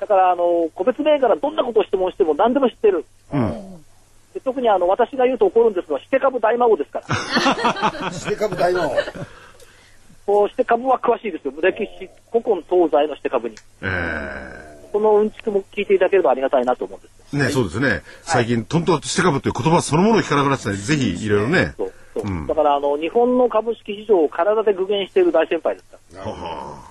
[0.00, 3.04] だからあの個別銘柄どんなことを質問しても何でも知ってる。
[3.32, 3.84] えうん。
[4.40, 7.02] で特にあの私が言うと怒るんですが、して株大孫ですか
[8.02, 8.10] ら。
[8.12, 8.90] して株大の
[10.26, 11.52] こうして株は詳しいですよ。
[11.60, 13.56] 歴史、古今東西のして株に。
[13.82, 18.02] えそのうんちくも聞いていただければありがたいなと思うんですねそうですね。
[18.22, 21.74] 最近、トントンして株という言葉そのものを聞かなくなってたんで、ぜひいろいろね。
[21.76, 26.89] そうそううんだからあの日本の株式市場を体で具現している大先輩ですから。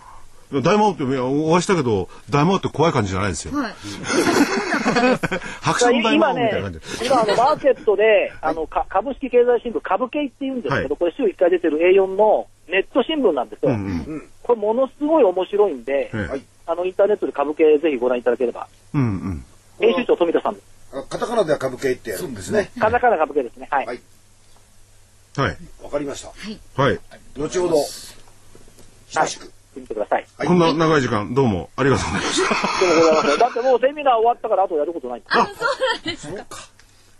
[0.51, 3.55] 大魔王っていやお会いしたけど、大魔王って怖い感じじゃないですよ。
[3.55, 3.73] はい
[5.61, 13.71] 白大魔今ね王みたいな感じ。、今あのマーケットで、あのか株式経済新聞、株系って言うんですけど、はいこれ週1回出てる A4 のネット新聞なんですよ。
[13.71, 13.79] うんう
[14.15, 14.29] ん。
[14.41, 18.67] これものすごい面白いんで、ええはいあのインターネットで株系ぜひご覧いただければ。
[18.93, 19.45] うんうん。
[19.79, 20.63] 編集長富田さんです。
[20.93, 23.67] あカタカナでは株系ってやるんですねカタカナ株系ですね。
[23.71, 23.85] はい。
[23.85, 23.99] はい
[25.37, 25.57] はい。
[25.83, 26.99] わかりましたはい。
[27.37, 27.75] 後ほど
[29.11, 30.25] 親しく見てください。
[30.37, 32.85] はいこんな長い時間、どうもありがとうございました。
[32.85, 33.39] でもございません。
[33.39, 35.23] だってもうセミナー終わったからあとやることないん
[36.03, 36.27] です。
[36.27, 36.45] そうか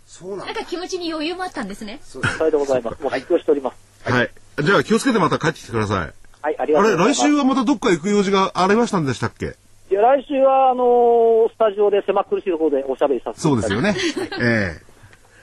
[0.06, 3.02] そうなんだなんか気持ちに余裕もあったんですねそうでございます。
[3.02, 4.10] もう発表しております。
[4.10, 4.30] はい。
[4.62, 5.98] じゃあ気をつけてまた帰ってきてください。
[6.42, 7.20] はい、ありがとうございます。
[7.20, 9.56] 来週はまたどっか行く用事がありましたんでしたっけ？
[9.90, 14.12] いや来週は、あのースタジオで狭苦しいところでおしゃべりさせていただきます。
[14.12, 14.40] そうですよね。
[14.40, 14.89] ええ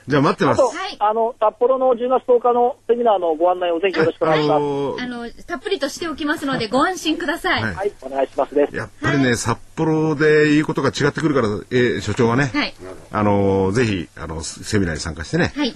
[0.07, 0.59] じゃあ待ってます。
[0.59, 4.59] あと、はいあの、札幌の10月10日のセミナーのご案内をぜひよろしくお願いします。
[4.61, 8.75] のーあのたっぷりとしておきますのでご安心くださいはいはい、お願いしますです。
[8.75, 12.73] やっぱりね、札幌で言うことが違ってくるから、えー所長はね、はい
[13.11, 15.75] あのーぜひ、あの、セミナーに参加してね、はい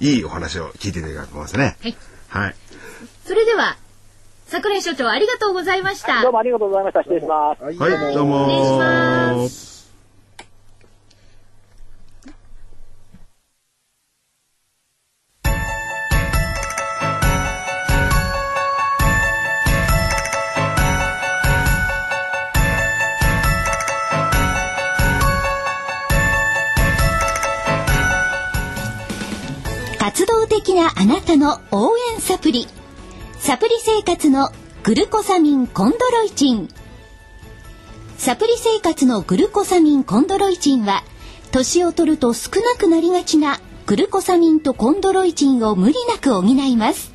[0.00, 1.76] いいお話を聞いていただきたいと思いますね。
[1.82, 1.96] はい
[2.28, 2.54] はい。
[3.24, 3.76] それでは
[4.46, 7.02] 桜井所長ありがとうございましたどうもありがとうございました。
[7.02, 7.62] 失礼します。
[7.62, 9.77] はいはい、どうも失礼します
[30.58, 32.66] 的なあなたの応援サプリ。
[33.38, 34.50] サプリ生活の
[34.82, 36.68] グルコサミンコンドロイチン。
[38.16, 41.04] サプリ生活のグルコサミンコンドロイチンは
[41.52, 47.12] 年を取ると少なくなりがちなグルコサミンとコンドロイチンを無理なく補います。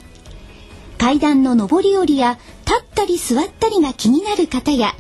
[0.97, 4.95] 階段の上り下りや立ったり座ったりが気になる方や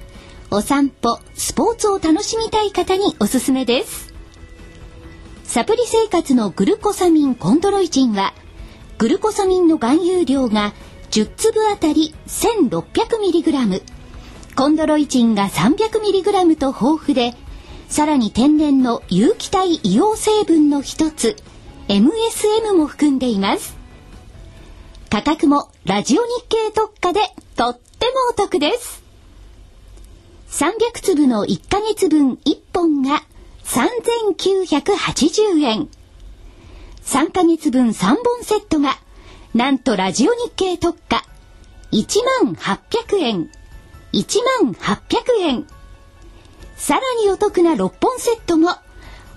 [0.51, 4.12] お散歩スポーツを楽しみたい方におすすめです。
[5.53, 8.33] サプリ生活のグルコサミンコンドロイチンは
[8.97, 10.73] グルコサミンの含有量が
[11.11, 13.83] 10粒あたり 1600mg
[14.55, 17.35] コンドロイチンが 300mg と豊富で
[17.87, 21.35] さらに天然の有機体硫黄成分の一つ
[21.87, 23.77] MSM も含んでいます。
[25.11, 27.19] 価格もラジオ日経特価で
[27.55, 29.03] とってもお得です。
[30.49, 33.21] 300粒の1ヶ月分1本が
[33.65, 35.89] 3980円。
[37.03, 38.97] 3ヶ月分3本セットが
[39.53, 41.25] なんとラジオ日経特価
[41.91, 43.49] 1万800円。
[44.13, 44.97] 1万800
[45.41, 45.67] 円。
[46.75, 48.69] さらにお得な6本セットも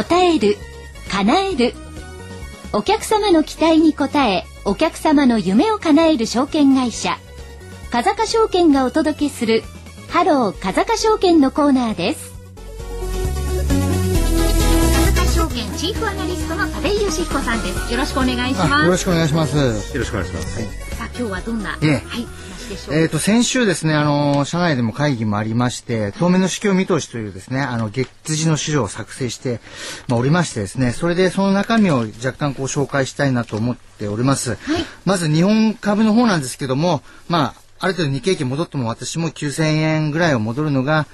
[0.09, 0.59] 応える
[1.11, 1.75] 叶える。
[2.73, 7.19] お客様の期待に応えお客様の夢を叶える証券会社。
[7.91, 9.63] 風賀証券がお届けする
[10.11, 12.35] ハロー風賀証券のコーナーです。
[15.07, 17.93] 風賀証券チーフアナリストの田部井義彦さんです。
[17.93, 18.85] よろしくお願いします。
[18.85, 19.57] よろしくお願いします。
[19.57, 20.29] よろしくお願い。
[20.29, 20.63] します。
[20.97, 21.91] さあ今日はどんな、ええ。
[22.07, 22.27] はい
[22.91, 29.61] えっ、と、先週ですね、あの、社内でも会議もありまして、当面の市況見通しというですね、あの、月次の資料を作成して、
[30.09, 34.57] まあ、おりましてですね、それでその中身を若干こう紹介したいなと思っております。
[35.05, 41.07] まず日本株の方なんですけども、まあ、ある程度日経平均戻っても私も9000円ぐらいを戻るのが、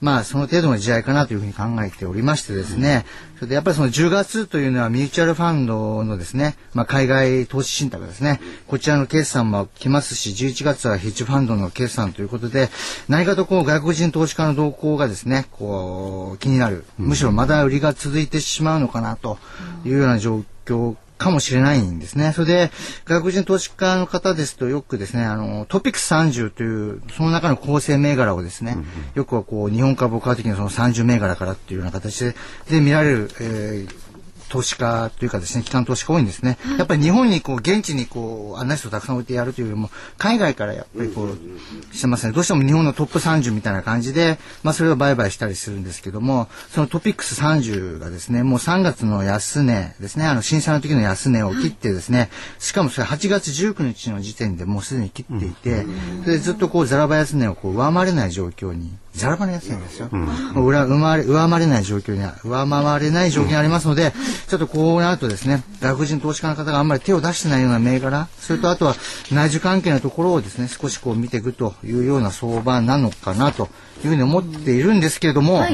[0.00, 3.04] まあその程度の時代かなというふうに考えておりましてですね、
[3.36, 12.70] それでやっぱりその10月というのはミューチュアルファンドのですね、まあ海外投資信託ですね、こちらの決算も来ますし、11月はヘッジファンドの決算ということで、
[13.08, 16.84] 何かとこう外国人投資家の動向がですね、こう気になる。
[16.98, 19.38] むしろまだ売りが続いてしまうのかなと
[19.84, 22.32] いうような状況かもしれないんですね。
[22.32, 22.70] それで、
[23.04, 28.78] 外国人投資家の方ですとよくですね、あの、トピックス30という、その中の構成銘柄をですね、
[29.14, 32.34] よくはこう、日本株を買うときにその30銘柄からっていうような形で
[32.70, 34.09] で見られる、えー
[34.50, 36.58] 投資家というかですね、機関投資家多いんですね。
[36.76, 42.32] やっぱり日本にこう、現地にこう、案内数をたくさん置いてやるというよりも、海外からやっぱりこう、してますね。
[42.32, 55.86] どうしても日本のトップ30みたいな感じで、まあそれを売買したりするんですけども、そのトピックス30がですね、もう3月の安値ですね、あの震災の時の安値を切ってですね、しかもそれ8月19日の時点でもうすでに切っていて、
[56.22, 60.08] それでずっとこう、ザラバ安値をこう、上回れない状況にザラバの安値ですよ。
[60.10, 64.12] もう裏上回れ上回れない状況にあ上回れない状況にありますので、
[64.48, 68.94] ちょっとこうなるとですね、外国人投資家の方があんまり手を出してないような銘柄、それとあとは
[69.32, 73.68] 内需関係のところをですね、少しこう見ていくというような相場なのかなと
[74.04, 75.64] いうふうに思っているんですけれども、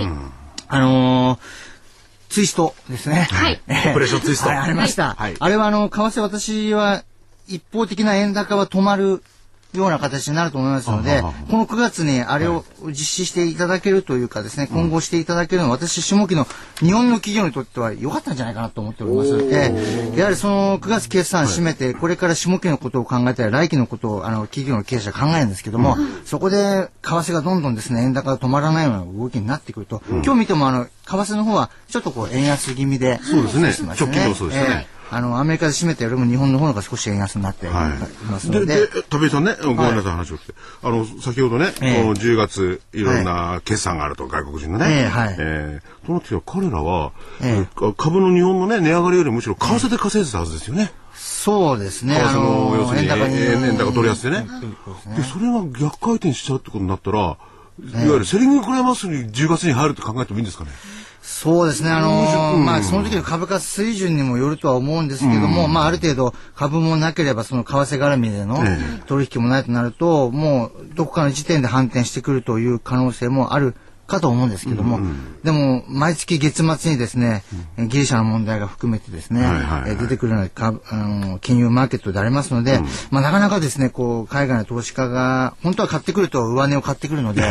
[0.68, 1.38] あのー
[2.29, 3.29] ツイストですね。
[3.31, 3.62] はい。
[3.68, 3.90] ええ。
[3.92, 4.49] オペレーションツイスト。
[4.49, 5.14] はいありました。
[5.14, 5.37] はい。
[5.38, 7.05] あれはあの、為替私は
[7.46, 9.22] 一方的な円高は止まる
[9.79, 16.47] ような形になると思いますので、この9月にあれを実施していただけるというかですね、今後していただけるのは私、下期の
[16.81, 33.95] 日本の企業にとっては良かったんじゃないかなと思っておりますので、やはりその9月決算締めて、これから下期のことを考えたり、来期のことをあの企業の経営者は考えるんですけども、そこで為替がどんどんですね、円高が止まらないような動きになってくると、今日見てもあの、為替の方はちょっとこう円安気味で、そうですね。
[33.99, 34.87] 直近そうですね。
[34.87, 40.55] ええあの、アメリカで締めたよりも日本の方が少し円安になっていますので、で、で、田部井さんね、ごめんなさい、話をして。
[40.83, 44.87] あの、先ほどね、ええこの10月、いろんな決算があると、外国人のね。
[44.88, 50.92] ええはいええとなってきたら彼らは、えか株の日本のね、値上がりよりむしろ為替で稼いでたはずですよね。
[51.14, 52.14] そうですね。
[52.16, 54.47] 為替の、要するに、円高取りやすいね。
[55.16, 57.38] で、それが逆回転しちゃうってことになったら、いわ
[58.14, 60.71] ゆるセリングクライマックスに10月に入ると考えてもいいんですかね？
[61.29, 61.91] そうですね。
[61.91, 73.75] あのーまあ、その時の株価水準にもよるとは思うんですけども、まあ、ある程度株もなければ、その為替絡みでのえ取引もないとなると、もう、どこかの時点で反転してくるという可能性もある
[74.07, 75.01] かと思うんですけども、
[75.43, 77.43] でも、毎月月末にですね、
[77.77, 79.65] ギリシャの問題が含めてですね、はいはい。
[79.65, 87.43] はいえー出てくるような株あのー金融マーケットでありますので、まあ、なかなかですね、こう、海外の投資家が、本当は買ってくると上値を買ってくるので、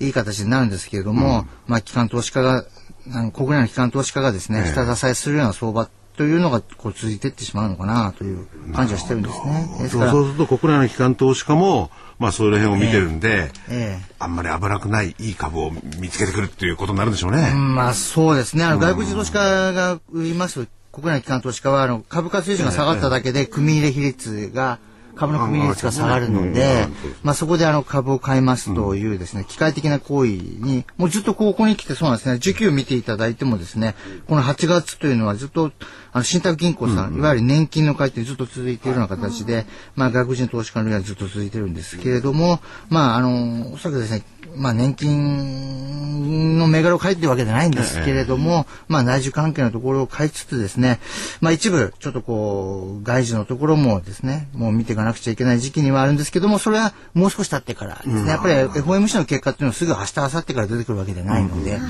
[0.00, 2.64] いい形になるんですけれども、まあ、機関投資家が、
[3.10, 9.76] あの国内の機関投資家がですね、下支えするような相場というのがこう続いていってしまうのかなという感じはしてるんですね。
[9.80, 17.50] ですから、そうすると国内の機関投資家も、まあ、その辺を見てるんで、ええあんまり危なくないいい株を見つけてくるっていうことになるんでしょうね。
[17.52, 18.64] うんまあそうですね。
[18.64, 24.78] あの外国人投資家が売ります国内機関投資家はあの株価水準が下がっただけで組入れ比率が
[25.22, 26.88] 株の組入れ率が下がるので、
[27.22, 33.94] まあそこであの株を買いますというですね、機械的な行為に、もうずっとここに来てそうなんですね、需給を見ていただいてもですね、
[34.26, 35.70] この8月というのはずっと、
[36.12, 44.22] あの、信託銀行さん、いわゆる年金の改定ずっと続いているような形で、まあ外国人投資家の利はずっと続いてるんですけれども、まああの、おそらくですね、
[44.56, 51.00] まあ年金の銘柄を買いっていうわけじゃないんですけれども、まあ内需関係のところを買いつつですね、
[51.40, 61.80] まあ一部ちょっとこう、外需のところもですね、もう見ていかなくちゃいけない時期にはあるんですけども、それはもう少し経ってからですね、やっぱり FOMC の結果っていうのはすぐ明日、明後日から出てくるわけではないので、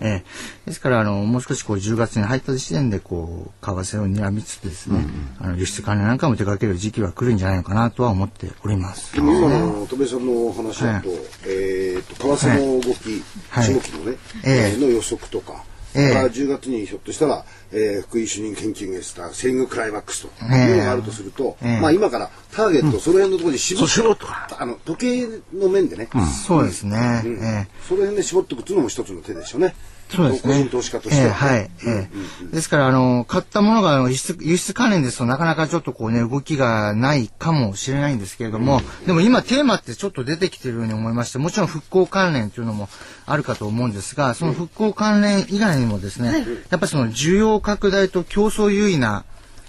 [0.00, 0.24] ええ。
[0.66, 5.04] ですからあの、もう少しこう10月に入った時点でこう、為替を睨みつつですね、
[5.40, 9.16] あの輸出関連なんかも手掛ける時期は来るんじゃないのかなとは思っております。
[9.16, 11.08] 今の戸部さんの話だと、
[11.46, 13.74] えー、と為替の動き、はい。
[13.74, 16.08] 下期のね、えええーの予測とか、ええ。
[16.08, 20.56] それから10月にひょっとしたら、えー、福井主任研究員がしたセリングクライマックスとええ。
[20.70, 21.80] いうのがあるとすると、ええ。
[21.80, 24.24] まあ今からターゲット、その辺のところに絞って、
[24.58, 26.08] あの時計の面でね、
[26.46, 27.22] そうですね。
[27.24, 27.32] うん。
[27.42, 27.68] ええ。
[27.88, 29.74] その辺で絞っておくっていうのも一つの手でしょうね。
[30.08, 30.64] そうですね。
[30.70, 31.28] 投資家として。
[31.28, 31.70] は、ええはい。
[31.86, 32.10] え
[32.52, 32.54] え。
[32.54, 42.88] ですから、あの、買ったものが輸出、輸出関連ですとなかなかちょっとこうね、動きがないかもしれないんですけれども、でも今テーマってちょっと出てきてるように思いまして、もちろん復興関連というのも
[43.26, 49.24] あるかと思うんですが、その復興関連以外にもですね、やっぱりその需要拡大と競争優位な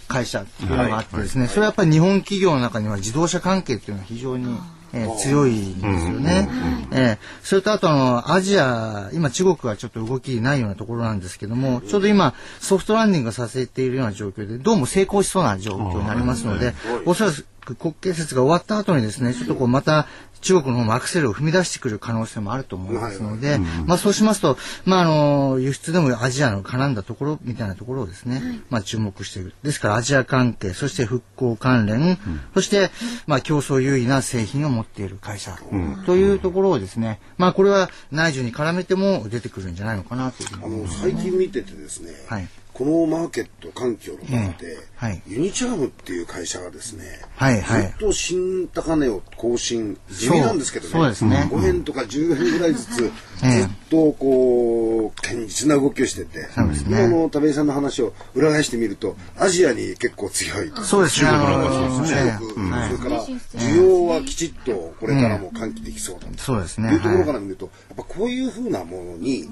[0.08, 4.58] 会社っていうのがあってですね、それはやっぱり日本企業の中には自動車関係っていうのは非常に、
[4.94, 6.50] えー強いんですよね。
[6.92, 16.74] えーそれとあとあの、アジア、今中国はちょっと動きないようなところなんですけども、ちょうど今ソフトランディングさせているような状況で、どうも成功しそうな状況になりますので、
[17.06, 17.32] おそら
[17.66, 20.08] く国慶節が終わった後にですね、ちょっとこうまた
[20.42, 29.54] 中国の方もアクセルを踏み出してくる可能性もあると思いますので、まあそうしますと、まああの、輸出でもアジアの絡んだところみたいなところをですね、まあ注目している。
[29.64, 32.18] ですからアジア関係、そして復興関連、
[32.54, 32.92] そして、
[33.28, 35.58] まあ競争優位な製品を持っている会社、
[36.06, 40.88] というところをですね、まあこれは内需に絡めても出てくるんじゃないのかなというふうにあの。
[40.88, 42.48] 最近見ててですね、はい
[42.80, 45.22] このマーケット環境の中で、ええはい。
[45.28, 47.82] ユニチャームっていう会社がですね、はいはい。
[47.84, 50.92] ずっと新高値を更新地味なんですけどね。
[50.92, 51.50] そうそうですね。
[51.52, 53.10] 5円とか10円ぐらいずつ、ずっ
[53.44, 53.68] ええ。
[53.90, 57.06] とこう堅実な動きをしてて、そうですね。
[57.06, 61.30] 今の田部井さんの話を裏返してみるとアジアに結構強いそうですね。
[61.30, 62.40] 中国なんかそうですね。
[62.40, 66.38] 中国、それから需要はきちっとこれからも喚起できそうだと。
[66.38, 66.94] そうですね。
[66.94, 69.46] いうところかはいら見ると、やっぱこういうふうなものに、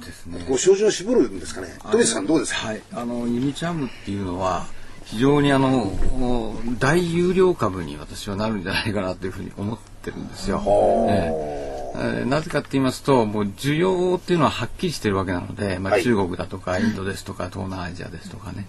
[0.48, 1.76] こう、照準を絞るんですかね。
[1.92, 2.68] 戸口さんどうですか？
[2.68, 4.66] はい、あのユニチャームっていうのは
[5.06, 10.62] 非常にあのお大有料株に私はなるんじゃないかなというふうに思ってるんですよ。
[11.10, 11.64] ええ。
[11.96, 16.04] えーなぜかって言いますともう需要っていうのははっきりしてるわけなので、まあ、はい。
[16.04, 18.68] 中国だとかインドですとか東南アジアですとかね、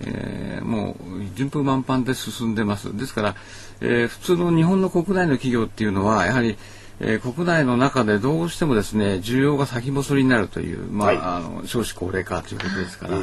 [0.00, 2.94] えーもう順風満帆で進んでます。
[2.96, 3.36] ですから、
[3.80, 6.56] えー普通の日本の国内の企業っていうのはやはり
[7.04, 11.18] えー国内の中でどうしてもですね需要が先細りになるという、まあはい。
[11.20, 13.18] あの少子高齢化ということですから、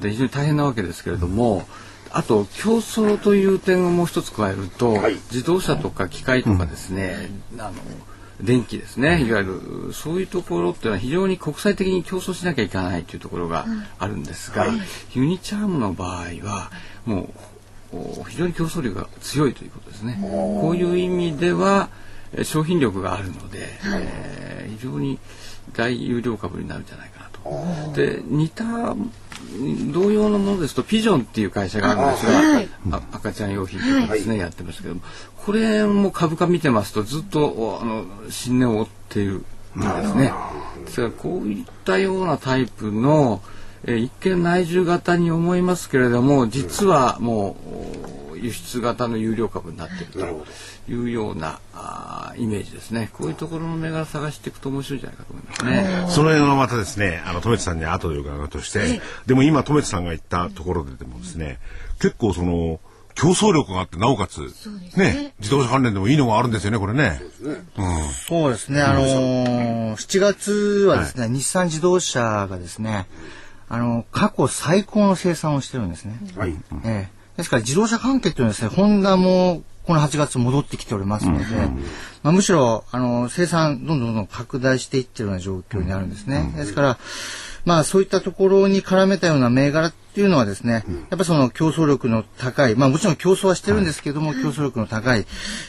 [0.00, 1.66] で非常に大変なわけですけれども、
[2.10, 5.14] あと競争という点をもう一つ加えると、はい。
[5.30, 7.72] 自動車とか機械とかですね、あの
[8.40, 13.66] 電気ですねいわゆるそういうところっていうのは非常に国際的に競争しなきゃいけないというところが
[13.98, 14.66] あるんですが、
[15.12, 16.70] ユニチャームの場合は
[17.04, 17.30] も
[17.92, 20.18] うお非常に競争力が強いということですね。
[20.20, 22.07] こういう意味ではえー
[22.42, 25.18] 商品力があるので、えー非常に
[25.74, 27.92] 大有料株になるんじゃないかなと。
[27.94, 28.94] で似た
[29.92, 32.26] 同様のものですとピジョンっていう会社があるんです
[32.90, 35.00] が、あ赤ちゃん用品とかですね、やってますけども。
[35.44, 39.44] これも株価見てますとずっとおあの新年を追っているんで
[40.04, 40.32] すね。
[40.84, 43.40] ですからこういったようなタイプの、
[43.84, 47.56] えー一見内需型に思いますけれども実はも
[48.27, 50.12] うお輸出型の有料株になっている
[50.86, 51.60] というような
[52.36, 53.10] イメージですね。
[53.12, 56.06] こういうところの銘柄探していくと面白いんじゃないかと思いますね。
[56.08, 61.58] その辺はまたですね、あの、とめつさんに後で伺うとして、でも今、とめつさんが言ったところででもですね、
[62.00, 62.80] 結構その、
[63.14, 64.40] 競争力があって、なおかつ、
[64.96, 67.20] ね自動車関連でもいいのがあるんですよね、これね。
[68.28, 68.80] そうですね。
[68.80, 70.52] あのー、7月
[70.86, 73.06] はですね、日産自動車がですね、
[73.68, 76.16] あの、過去最高の生産をしてるんですね。
[76.36, 76.54] はい。
[76.84, 81.44] ええですから自動車関係というのはですね、ホンダもこの8月戻ってきておりますので、
[82.22, 86.52] まあ、むしろあの生産どんどんどんどん拡大していってるような状況にあるんですね。
[86.56, 86.98] ですから、
[87.64, 95.20] まあそういったところに絡めたような銘柄っていうのはですね、やっぱその競争力の高い、まあもちろん競争はしてるんですけども、競争力の高い、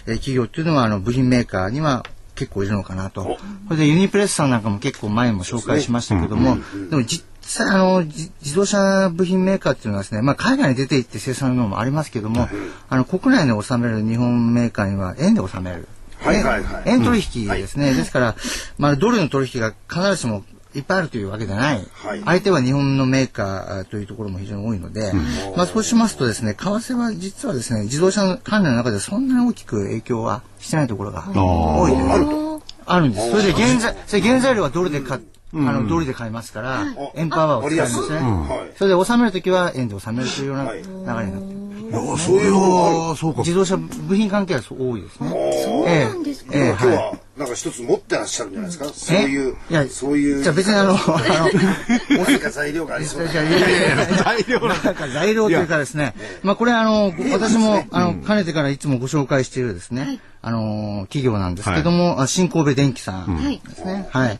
[0.08, 2.04] えー企業っていうのはあの部品メーカーには
[2.34, 3.24] 結構いるのかなと。
[3.24, 3.38] こ
[3.72, 6.58] れでユニプレスさんなんかも結構前も紹介しましたけども、
[6.90, 7.29] でも実際
[7.60, 12.48] あのじ自動車部品メーカーっていうのはですね、まあ海外に出て行って生産のもありますけども、
[12.90, 15.88] あの国内で収める日本メーカーには円で収める。
[16.18, 17.94] はいはいはい円取引ですね。
[17.94, 18.36] ですから、
[18.78, 20.44] まあドルの取引が必ずしも
[20.76, 21.88] いっぱいあるというわけではない。
[21.92, 25.12] はい相手は日本のメーカーというところも非常に多いので、
[25.56, 32.60] まあそうしますとですね、為替は実はですね、自動車関連の中でそんなに大きく影響はしてないところが多い。
[32.86, 33.32] あるんです。
[33.32, 35.21] それで現在、それ原材料はドルで買っ
[35.54, 36.85] あの、ドルで買いますから、
[37.15, 38.17] 円パワーを使うんですね。
[38.19, 38.77] はい。
[38.77, 41.60] それで収めるときは円で収めるというようなはい流れになっている。
[41.89, 43.39] いやそういうのが、そうか。
[43.39, 45.29] 自動車部品関係はそう多いですね。
[45.63, 46.52] そうなんですか。
[46.54, 48.92] ええ今日はなんか一つ持ってらっしゃるんじゃないですか？
[48.94, 50.44] そういういや、そういう。
[50.44, 51.00] じゃあ別にあの、あの、
[52.27, 53.31] 何か材料がありそうな。
[53.31, 56.13] いやいやいやいや材料なんか材料というかですね、
[56.44, 63.62] まあこれあの、私も、あの、かねてからいつもご紹介しているですね、あの、企業なんですけども、あ新神戸電機さんはい。
[63.65, 64.10] ですね。
[64.12, 64.40] はい。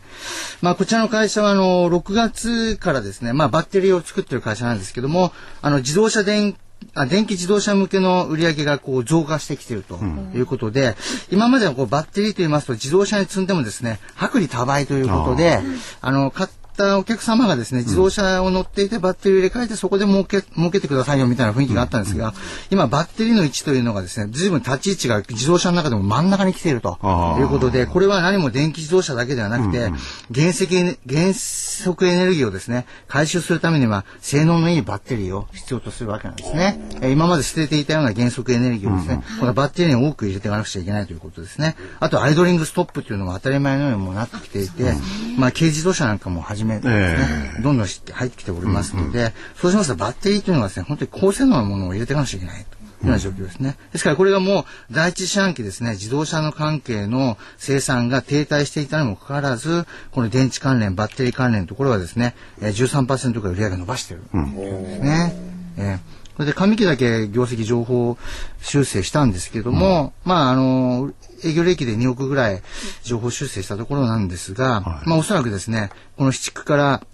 [0.62, 5.32] まあこちらの会社はあの、6月からですね、まあバッテリーを作ってる会社なんですけども、
[5.62, 6.56] あの、自動車電
[6.94, 10.00] あ電気自動車向けの売り上げがこう増加してきていると
[10.36, 10.96] いうことで、
[11.32, 15.62] 今まではこうバッテリーと言いますと自動車に積んでもですね、薄利多売ということで、
[16.02, 16.50] あの、買っ
[16.80, 22.34] ったお客様がですね、自動車を乗っていてバッテリーを入れ替えてそこで儲け、儲けてくださいよみたいな雰囲気があったんですが、
[22.72, 26.98] 今バッテリーの位置というのがですね、随分立ち位置が自動車の中でも真ん中に来ていると
[27.40, 29.92] いうことで、これは何も電気自動車だけではなくて、
[30.34, 36.80] 原石、原則エネルギーをですね、回収するためには性能のいいバッテリーを必要とするわけなんですね。
[37.02, 41.76] え今まで捨てていたような原則エネルギーをですね、このバッテリーに多く入れていかなくちゃいけないということですね。
[42.00, 44.94] あとアイドリングストップというのが当たり前のようにもなってきていて、
[45.38, 46.42] まあ軽自動車なんかも
[46.76, 52.80] はじめですね、どんどん入ってきておりますので、そうしますとバッテリーというのはですね、本当に高性能なものを入れていかなくちゃいけないと。
[53.02, 53.78] いうような状況ですね。
[53.94, 65.34] ですからこれがもう第一四半期ですね、自動車の関係の生産が停滞していたにもかかわらず、この電池関連、バッテリー関連のところはですね、13%くらい売り上げ伸ばしているんですね。
[65.78, 68.18] えーそれで上期だけ業績情報
[68.62, 71.12] 修正したんですけども、うん、まああの、
[71.44, 72.62] 営業利益で2億ぐらい
[73.04, 77.06] 情報修正したところなんですが、はい、まあおそらくですね、この市区から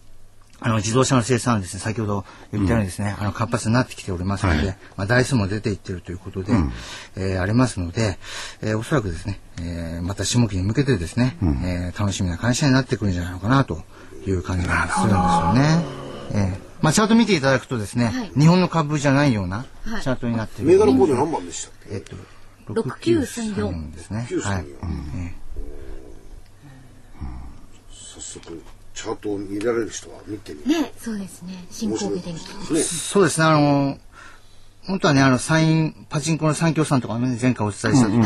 [0.59, 6.71] あの自動車の生産はですね、先ほど言ったようにですね、うん、あの活発になってきておりますので、はい、まあ台数も出ていってるということで、うん、
[7.15, 8.19] えー、ありますので、
[8.61, 13.81] えー、おそらくですね、えー、また下期に向けてですね、うん、えー、楽しみな会社になってくるんじゃないのかなと
[14.27, 15.85] いう感じがするんですよね。
[16.31, 21.95] えーまあ、チャート見ていただくとですね、はい、日本の株じゃないようなチャートになっている、銘柄コード何番でしたっけ？
[21.95, 22.15] えっと、
[22.73, 24.27] 6934ですね。
[24.43, 24.65] はい。
[27.89, 28.61] 早速、
[28.93, 30.81] チャートを見られる人は見てみる。
[30.83, 31.65] ね、そうですね。
[31.71, 32.73] 新神戸電機。
[32.73, 33.47] ね、そうですね。
[33.47, 33.97] あの、
[34.87, 38.25] 本当はね、あの、サイン、パチンコの三協さんとかね、前回お伝えした時に、うん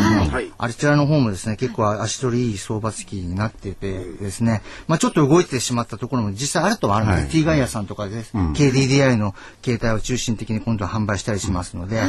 [0.57, 7.20] あちらの方もですね、結構足取りいい相場付きになっててですね、まあちょっと動いてしまったところも実際あるとはあるんです。
[7.22, 12.01] はい、T ガイアさんとかです、うん、KDDI の携帯を中心的に今度は販売したりしますので、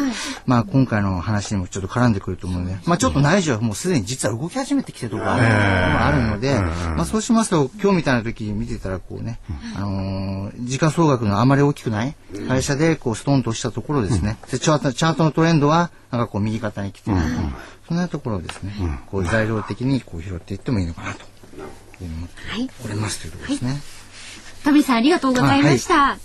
[0.46, 9.38] まあ今回の話にもちょっと絡んでくると思うので、まあちょっと内需はもうすでに実は動き始めてきてるところがあるので、まあそうしますと、今日みたいな時に見てたらこうね、
[9.76, 12.14] あのー、時価総額のあまり大きくない
[12.48, 17.22] 会社でこうストンとしたところですね、でチャートのトレンドはなんかこう右肩に来てる、うん、
[17.86, 21.30] そんなところをですね、うん、こう材料的にこう拾っていってもいいのかなと。
[22.01, 23.20] 思っております。
[23.20, 23.70] というところですね。
[24.64, 26.18] はい、さんありがとうございました。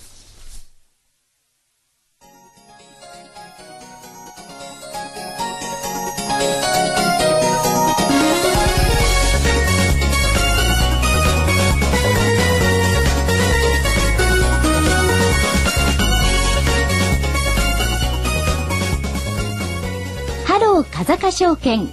[20.96, 21.89] 風賀証券。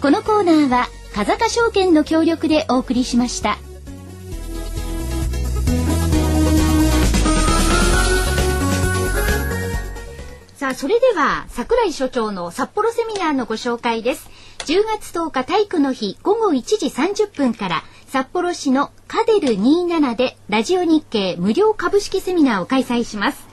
[0.00, 3.58] このコーナーは風賀証券の協力でお送りしました。
[10.54, 14.30] さあそれでは櫻井所長の札幌セミナーのご紹介です。
[14.66, 23.51] 10月10日体育の日午後1時30分から札幌市のカデル27でラジオ日経無料株式セミナーを開催します。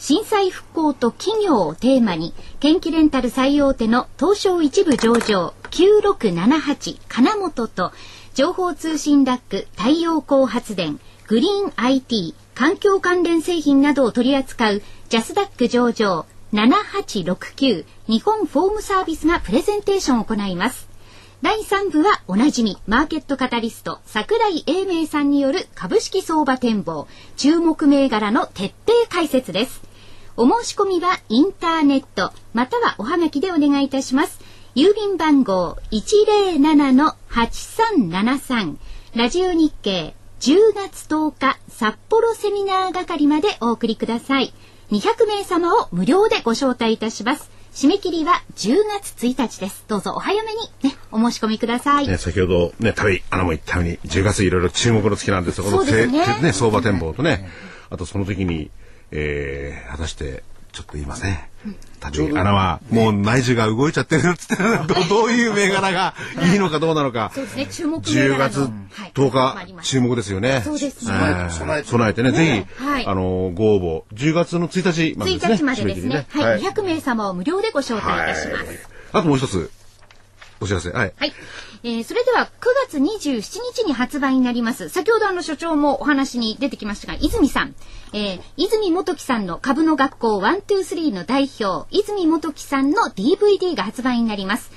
[0.00, 7.92] 震災復興と企業をテーマに、研気レンタル最大手の東証一部上場9678金本と、
[8.32, 16.24] 情報通信ラック太陽光発電、グリーン IT、環境関連製品などを取り扱うジャスダック上場
[16.54, 20.88] 7869日本フォームサービスがプレゼンテーションを行います。
[21.42, 29.89] 第3部はおなじみマーケットカタリスト桜井英明さんによる株式相場展望注目銘柄の徹底解説です
[30.36, 34.38] お申し込みはインターネットまたはおはがきでお願いいたします。
[34.74, 38.76] 郵便番号107-8373
[39.16, 44.54] ラジオ日経10月10日札幌セミナー係までお送りください。
[44.90, 47.50] 200名様を無料でご招待いたします。
[47.72, 49.84] 締め切りは10月1日です。
[49.86, 52.08] どうぞお早めにね、お申し込みください。
[52.08, 56.06] ね、先ほどね、旅、あのも言ったように、10月いろいろ注目の月なんですこのね
[56.42, 57.48] ね、相場展望とね、
[57.88, 58.70] あとその時に、
[59.12, 60.42] えー、果たして
[60.72, 61.38] ちょっと言いません。
[62.02, 67.30] 立ち穴はもう内需が動いちゃってるっつってど どういう銘柄がいいのかどうなのか。
[67.34, 68.60] そうですね、注目10月
[69.14, 70.62] 10日、注目ですよね。
[70.64, 71.50] そうですね。
[71.84, 75.54] 備えてね、ぜひ、あの、ご応募、10月の1日までですね。
[75.54, 76.26] 1日までですね。
[76.30, 78.88] はい、200名様を無料でご招待いたします。
[79.12, 79.70] あともう一つ、
[80.60, 80.90] お知らせ。
[80.90, 81.12] はい。
[81.16, 81.34] はい。
[81.82, 84.88] えー、それでは9月27日に発売になります。
[84.88, 87.74] 先ほどあの所長もお話に出てきましたが、泉さん。
[88.12, 94.70] えー、泉元樹さんの株の学校123の代表、泉元樹さんの DVD が発売になります。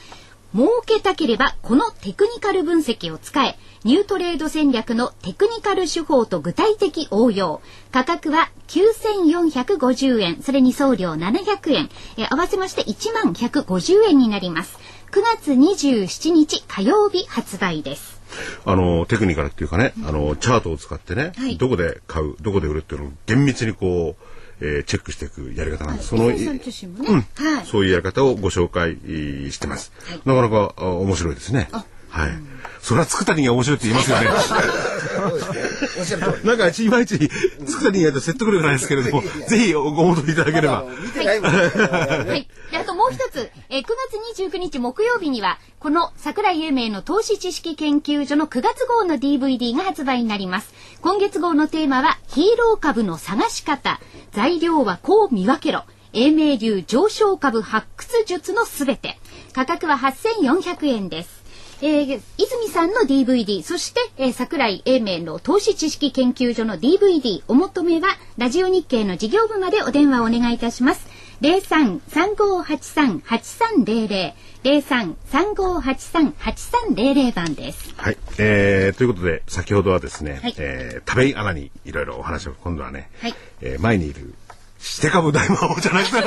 [0.55, 7.61] 儲けたければこのテクニカル分析を使え、ニュートレード戦略のテクニカル手法と具体的応用。
[7.91, 14.77] 価格は9450円、それに送料700円、え合わせまして1万150円になります。
[15.11, 18.12] 9月27日火曜日発売です。
[18.65, 26.09] あのテクニカルっていうかね、あのチャートを使ってね、はいどこで買うどこで売るっていうのを厳密にこう、えーチェックしていくやり方なんです。
[26.09, 26.59] その伊藤さん
[27.35, 27.65] はい。
[27.65, 29.91] そういうやり方をご紹介えーしてます。
[30.25, 31.69] なかなかあ面白いですね。
[32.13, 32.29] はい。
[32.79, 34.27] それは作った人間が面白いって言いますよね。
[36.43, 40.83] なんかいまいち作った人間と説得力ないですけれども、ぜひご戻りいただければ。
[40.83, 40.91] は
[42.35, 42.47] い。
[42.71, 43.85] で、あともう一つ、えー9
[44.35, 50.73] 月29日木曜日には、この桜井英明の投資知識研究所の9月号の DVD が発売になります。
[51.01, 53.99] 今月号のテーマは、ヒーロー株の探し方。
[54.33, 55.85] 材料はこう見分けろ。
[56.11, 59.17] 英明流上昇株発掘術のすべて。
[59.53, 61.42] 価格は8400円です。
[61.85, 68.07] えー、泉さんの DVD、そして、えー、桜井英明の投資知識研究所の DVD、お求めは、
[68.37, 71.05] ラジオ日経の事業部までお電話をお願いいたします。
[71.41, 77.93] 03-3583-8300、03-3583-8300番です。
[77.97, 78.17] はい。
[78.37, 84.33] えー、ということで、先ほどはですね、はいえー、田部井アナにいろいろお話を、今度はね、はいえー前にいる、
[84.83, 86.23] して株大魔王じゃない感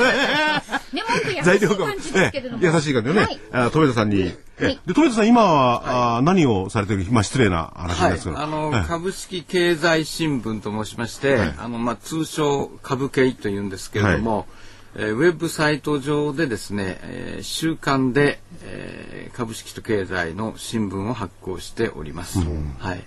[1.99, 2.63] じですけれども。
[2.63, 3.39] ええ優しい感じでね、はい。
[3.51, 4.79] あ富田さんに、えはい。
[4.85, 8.87] で富田さん今は、あ何をされてるまあ失礼な話はいですけ、ど、あの、ええ。
[8.87, 11.55] 株式経済新聞と申しまして、はい。
[11.57, 22.39] あのまあ通称株経というんですけれども、えーウェブサイト上でですね、えー週間で、えー株式と経済の新聞を発行しております。
[22.79, 23.05] はい。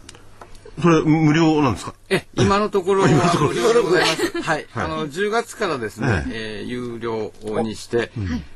[0.81, 1.95] それ無料なんですか？
[2.09, 3.09] え、今のところは
[3.41, 4.33] 無料でございます。
[4.43, 4.67] はい。
[4.75, 8.11] あの、10月からですね、はいえー有料にして、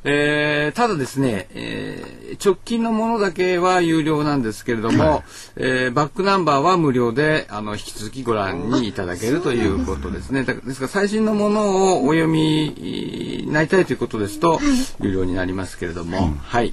[0.05, 5.23] えーただですね、えー直近のものだけは有料なんですけれども、
[5.57, 10.45] えーバックナンバーは無料で、あの、引き続きご覧にいただけるということですね。
[10.45, 14.61] だですから、最新のものをお読みになりたいということですと、
[15.01, 16.73] 有料になりますけれども、はい。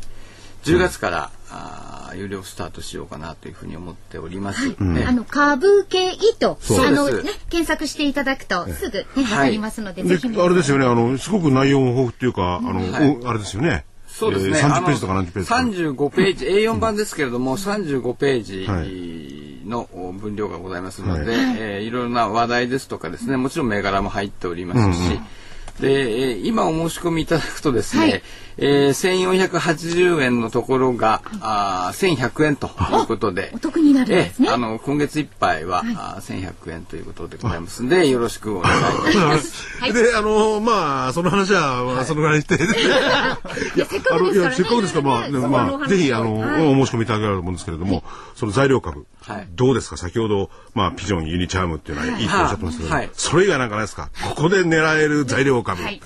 [0.64, 4.76] 10月から、あー有料スタートしようかなというふうに思っております。
[4.82, 5.06] ね。
[5.08, 13.18] あの、株系と、あの、ね、検索していただくと、すぐ、ね、わかりますので、でぜひあれですよね、あの、すごく内容も豊富っていうか、あの、はい。
[13.24, 13.86] おあれですよね。
[14.08, 14.60] そうですね。
[14.60, 15.62] えー30ページとか何十ページとか。
[15.62, 21.36] 35ページ、A4 版ですけれども、35ペーはジの分量がございますので、い。
[21.36, 25.20] えーいろいろな話題ですとかですね、もちろん銘柄も入っておりますし、
[25.80, 28.24] で、えー今お申し込みいただくとですね、はい
[28.58, 32.70] えー1480円のところが、あー1100円とい
[33.04, 33.52] うことで。
[33.56, 34.48] お、得になるんですね。
[34.50, 39.80] えーあの今月いっぱいは、あー1100円ということでございますので、よろしくお願いいたします。
[39.82, 39.94] はい。
[39.94, 42.56] で、あの、まあ、その話は、まあそのぐらいにして。
[43.76, 44.20] いや、せっかくですからね。
[44.20, 46.66] あのいやせっかくですから、まあ、ねまあ、ぜひ、あの、はい。
[46.68, 48.04] お申し込みいただければと思うんですけれども、
[48.36, 49.06] その材料株。
[49.24, 49.98] はい、どうですか？
[49.98, 54.10] 先ほど、まあ、ピジョン、ユニチャームっていうのはいいっておっしゃってますけどはい、それ以外なんかないですか？
[54.30, 55.84] ここで狙える材料株。
[55.84, 56.02] はい。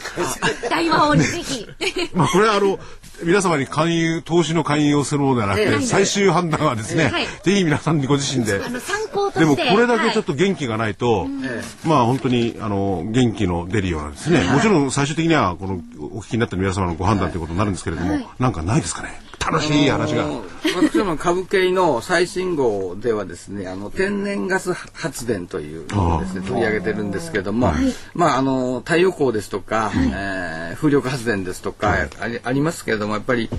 [0.69, 1.65] 大魔王にぜひ。
[2.37, 2.79] まあ、これはあの、
[3.23, 5.81] 皆様に勧誘、投資の勧誘をするものではなくて、ええ。
[5.81, 7.25] 最終判断はですね、はい。
[7.43, 9.55] ぜひ皆さんにご自身で、でも。
[9.55, 15.75] これだけちょっと、と元気がないと、えまあ本当にあの元気の出るようなですね、もちろん最終的にはこの
[16.15, 19.21] お聞きになった皆様のご判断ということになるんですけれども、なんかないですかね？
[19.45, 20.25] 楽しい話が。
[20.75, 27.71] 私どもの株系の最新号ではですね、あの天然ガス発電というのをですね取り上げてるんですけども、
[28.13, 33.49] まああの太陽光ですとか、えー風力発電ですとか、ありありますけれどもやっぱり。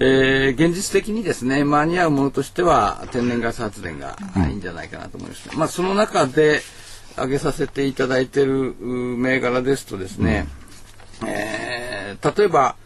[0.00, 4.16] えー現実的にですね間に合うものとしては天然ガス発電が
[4.48, 4.52] い。
[4.52, 6.60] いんじゃないかなと思います、まあその中で
[7.14, 10.46] 挙げさせていただいているう銘柄ですとですね、
[11.26, 12.76] えー例えば、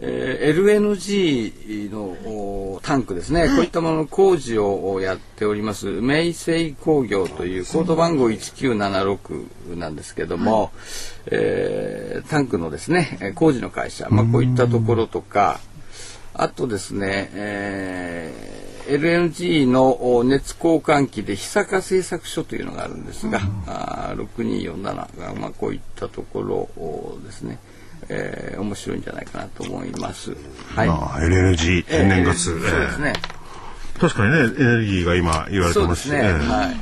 [0.00, 6.00] えー LNG のおタンクですね、こういったものの工事をやっております。
[6.00, 10.70] 明星工業というコード番号1976なんですけども、
[11.26, 15.60] えータンクのですねえー工事の会社、まあ、こういったところとか。
[16.40, 27.58] あとですね、えー LNG のお熱交換機で日坂製作所というのがあるんですが、あー6247が、まあ、こういったところをですね、
[28.08, 30.36] えー面白いんじゃないかなと思います。
[30.74, 30.88] はい。
[30.88, 33.12] まあ LNG 天然ガス、えーそうですね。
[33.16, 33.38] えー
[33.98, 36.20] 確かにねエネルギーが今言われてますすね。
[36.22, 36.76] ええはい。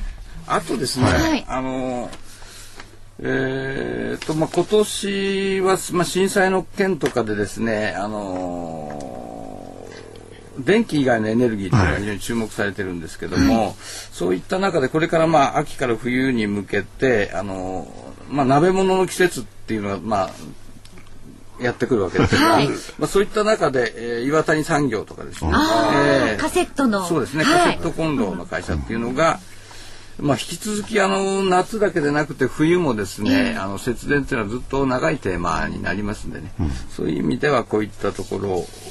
[0.48, 2.10] あとですね、はいあの
[3.18, 9.86] えーとまあ今年はまあ震災の件とかでですね、あの
[10.58, 13.74] 電気以外のエネルギーというのが非常に注目されてるんですけども、
[14.12, 17.88] そういった中でこれからまあ秋から冬に向けてあの
[18.28, 20.30] まあ鍋物の季節っていうのがまあ
[21.60, 22.68] やってくるわけですが、はい。
[22.98, 27.04] まあそういった中で、えー岩谷産業とかですね、えーカセットの。
[27.04, 27.54] そうですね、はい。
[27.54, 29.40] カセットコンロの会社っていうのが、
[30.18, 36.52] まあ、引き続きあの夏だけでなくて冬もですね、あの節電っていうのはずっと長いテーマになりますんでね、
[36.90, 38.48] そういう意味ではこういったところ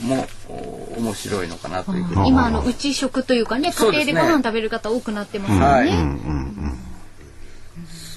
[0.07, 5.66] もお面白いのかなというふうに今あのうち食というかね家庭でご飯食べる方多くなってますもんね。
[5.66, 5.91] はい。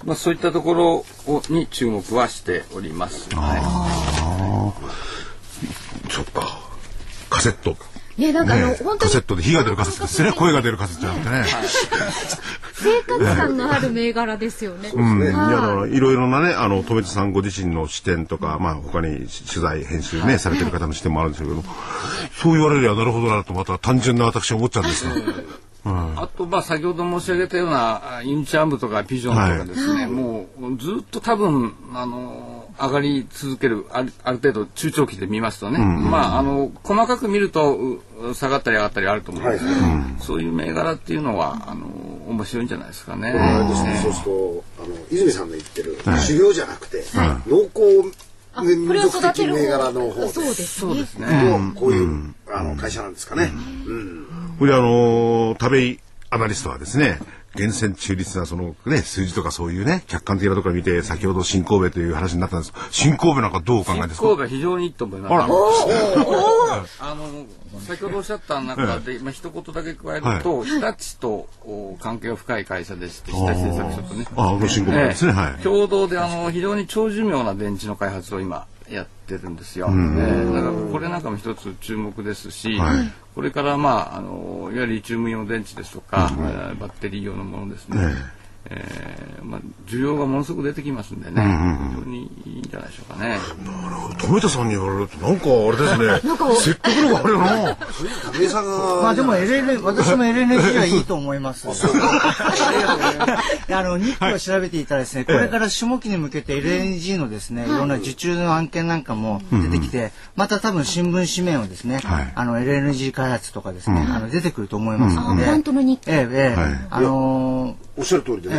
[0.05, 3.29] まあ、そういったところをに注目はしております。
[3.35, 3.57] は
[6.11, 6.59] そっか。
[7.31, 7.77] カセット。
[8.17, 10.33] ねなんかあの、ね本当にカセットで火が出るカセットですね。
[10.33, 11.69] 声が出るカセットじゃなくてね。
[12.81, 14.91] 生活感のある銘柄ですよね。
[14.95, 15.43] うん、いやいか
[15.83, 21.63] らいろいろなねあの富田さんご自身の視点とか、まあ他に取材編集ね、されてる方の視点もあるんですけど、
[22.41, 25.13] そう言われりゃなるほどなとまた単純な私は思っちゃうんですよ。
[25.85, 39.81] あと、まあ、先ほど申し上げたようなあユニチャームとかピジョンとかですね、もうずっと多分あの上がり続けるあるある程度中長期で見ますとね、まああの細かく見るとう下がったり上がったりあると思うんですけど、
[40.21, 41.87] そういう銘柄っていうのはあの
[42.29, 43.33] 面白いんじゃないですかね。
[44.03, 47.05] そうするとあの泉さんの言ってる修行じゃなくて、
[47.47, 48.13] 農耕
[48.63, 50.67] 民これを族的銘柄の方そうですね。
[50.67, 51.27] そうですね。
[51.59, 53.51] のこういう、あの会社なんですかね。
[53.87, 54.57] うん。
[54.59, 56.01] これあの食べい
[56.31, 57.19] アナリストはですね
[57.55, 62.73] 厳選中立なそのね数字とかそういうね客観的なところを見て先ほど新神戸という話になったんです。
[62.91, 64.27] 新神戸なんかどうお考えですか？
[64.27, 65.35] 神戸は非常にいいと思います。
[65.35, 65.45] あら。
[67.01, 67.47] あの
[67.81, 74.27] 先ほどおっしゃった中で、まあ一言だけ加えると、日立とお関係が深い会社でして、日立製作所とね。
[74.37, 75.43] ああの新神戸ですね、ええ。
[75.53, 75.63] はい。
[75.63, 79.89] 共同であの非常に長寿命な電池の開発を今やってるんですよ。
[79.91, 80.53] ええ。
[80.53, 83.13] だからこれなんかも一つ注目ですし、はい。
[83.35, 87.99] これからまああのいわゆるリチウムイオン電池ですとか、えーバッテリー用のものですね。
[88.01, 88.38] えー
[89.43, 91.41] まあ、需要がものすごく出てきますんでね、
[91.91, 93.39] 非常にいいんじゃないでしょうかね。
[94.21, 96.21] 富田さんに言われるとなんかあれですね。
[96.57, 97.77] 説得力あるよな。
[98.33, 101.67] 武井さんが、まあでも LN、私も LNG はいいと思います。
[103.71, 107.69] あの、日記を調べていたらですね、これから下期に向けて LNG のですね、い。
[107.69, 115.45] ろんな受注の案件なんかも出てきて、また多分新聞紙面をですねはい、あの LNG 開発とかですね、あの出てくると思いますので。
[115.45, 116.61] あ本当の日記ええ、ええ。
[116.61, 116.87] はい。
[116.91, 118.58] あのおっしゃる通りでね、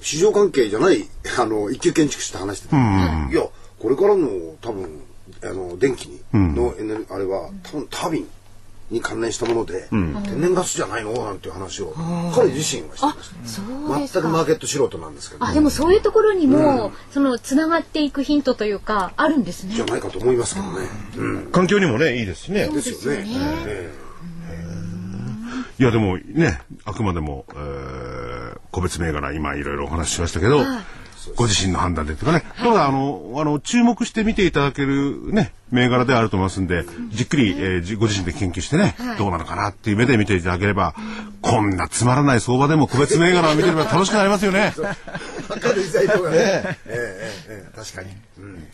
[0.00, 1.06] 市場関係じゃない
[1.38, 2.78] あの一級建築士と話してて、い
[3.36, 3.42] や
[3.78, 4.28] これからの
[4.60, 4.88] 多分
[5.42, 8.26] あの電気に、のエネルあれは多分タービン
[8.90, 11.12] に関連したもので、天然ガスじゃないの？
[11.12, 11.94] なんていう話を
[12.34, 13.50] 彼自身はしてました。
[13.50, 13.62] そ
[13.96, 14.42] うです全くマか。
[14.44, 19.74] ーケット素人なんですけど、あでもそういうところにも、そのつながっていくヒントというかあるんですね。
[19.74, 19.84] じゃ。
[19.84, 20.88] ないかと思いますけどね。
[21.18, 22.68] うん、環境にもねいいですしね。
[22.68, 23.24] ですよね。
[23.66, 23.92] え
[25.78, 30.60] いやでもねあくまでも、えー個別銘柄今いろいろお話ししましたけど、
[31.36, 40.94] ご自身の判断でとかね、ただあのあの注目して見ていただけるね銘柄ではあると思いますんで、じっくり、えーじご自身で研究してね、どうなのかなっていう目で見ていただければ
[41.40, 44.74] こんなつまらない相場でも個別銘柄を見てれば楽しくなりますよね。
[44.76, 48.10] 明るい材料がね、ええええええ確かに。
[48.38, 48.66] うん。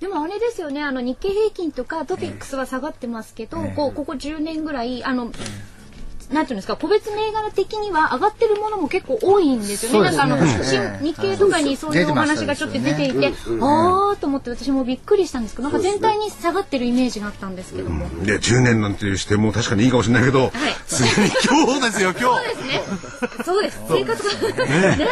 [0.00, 5.30] でもあれですよねあの日経平均とかトピックスは下がってますけど、こうここ10年ぐらいあの、
[6.32, 10.10] なんていうんですか個別銘柄的には上がってるものも結構多いんですよね。
[10.10, 17.90] なんかあの、新日経とかにそういうお話がちょっと出ていて、ああと思って私もびっくりしたんですけど、なんか全体に下がってるイメージがあったんですけど。
[17.90, 18.08] も。
[18.24, 20.52] で10年なんていう視点も確かにいいかもしれないけど、
[20.86, 23.44] 次に今日ですよ 今日。
[23.44, 24.22] そうです生活
[24.56, 24.66] が。
[24.66, 25.08] ね。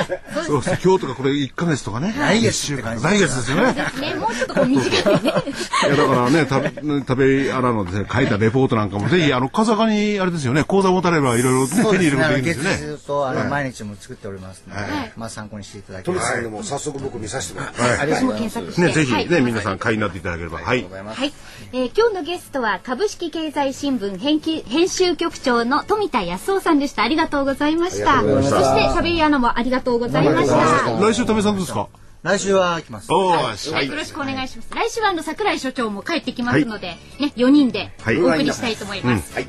[0.46, 2.14] そうそう今日とかこれ1ヶ月とかね。
[2.18, 3.74] 来月一週間来月ですよね。
[4.00, 5.32] ねもうちょっとこう短いね。
[5.86, 12.92] いやだからね、た 食べアナのですね書いたレポートなんかもぜひあの風間にあれですよね、講座持たればいろいろね手に入れることできるんですね。
[12.92, 14.80] 中とあの毎日も作っておりますので、
[15.16, 16.40] まあ参考にしていただきます。
[16.48, 18.80] も早速僕見させてもらって、ありがとうござい検ます。
[18.80, 20.86] ねぜひはいね皆さん買いになっていただければはい。
[20.88, 21.32] はい、
[21.72, 27.02] えー今日のゲストは株式経済新聞編集編集局長の富田康夫さんでした。
[27.02, 28.20] ありがとうございました。
[28.22, 30.56] そして食べアナもありがとうございました。
[31.00, 31.88] 来週食べさんですか？
[32.22, 33.10] 来週は来ます。
[33.12, 34.70] おーしはい、よろしくお願いします。
[34.74, 39.34] 来週はあの桜井所長も帰ってきますので、ね、4人ではいお送りしたいと思います。
[39.34, 39.46] はい、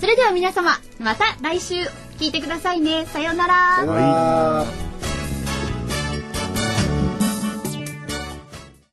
[0.00, 1.74] それでは皆様、また来週
[2.18, 3.06] 聞いてくださいね。
[3.06, 5.09] さようなら。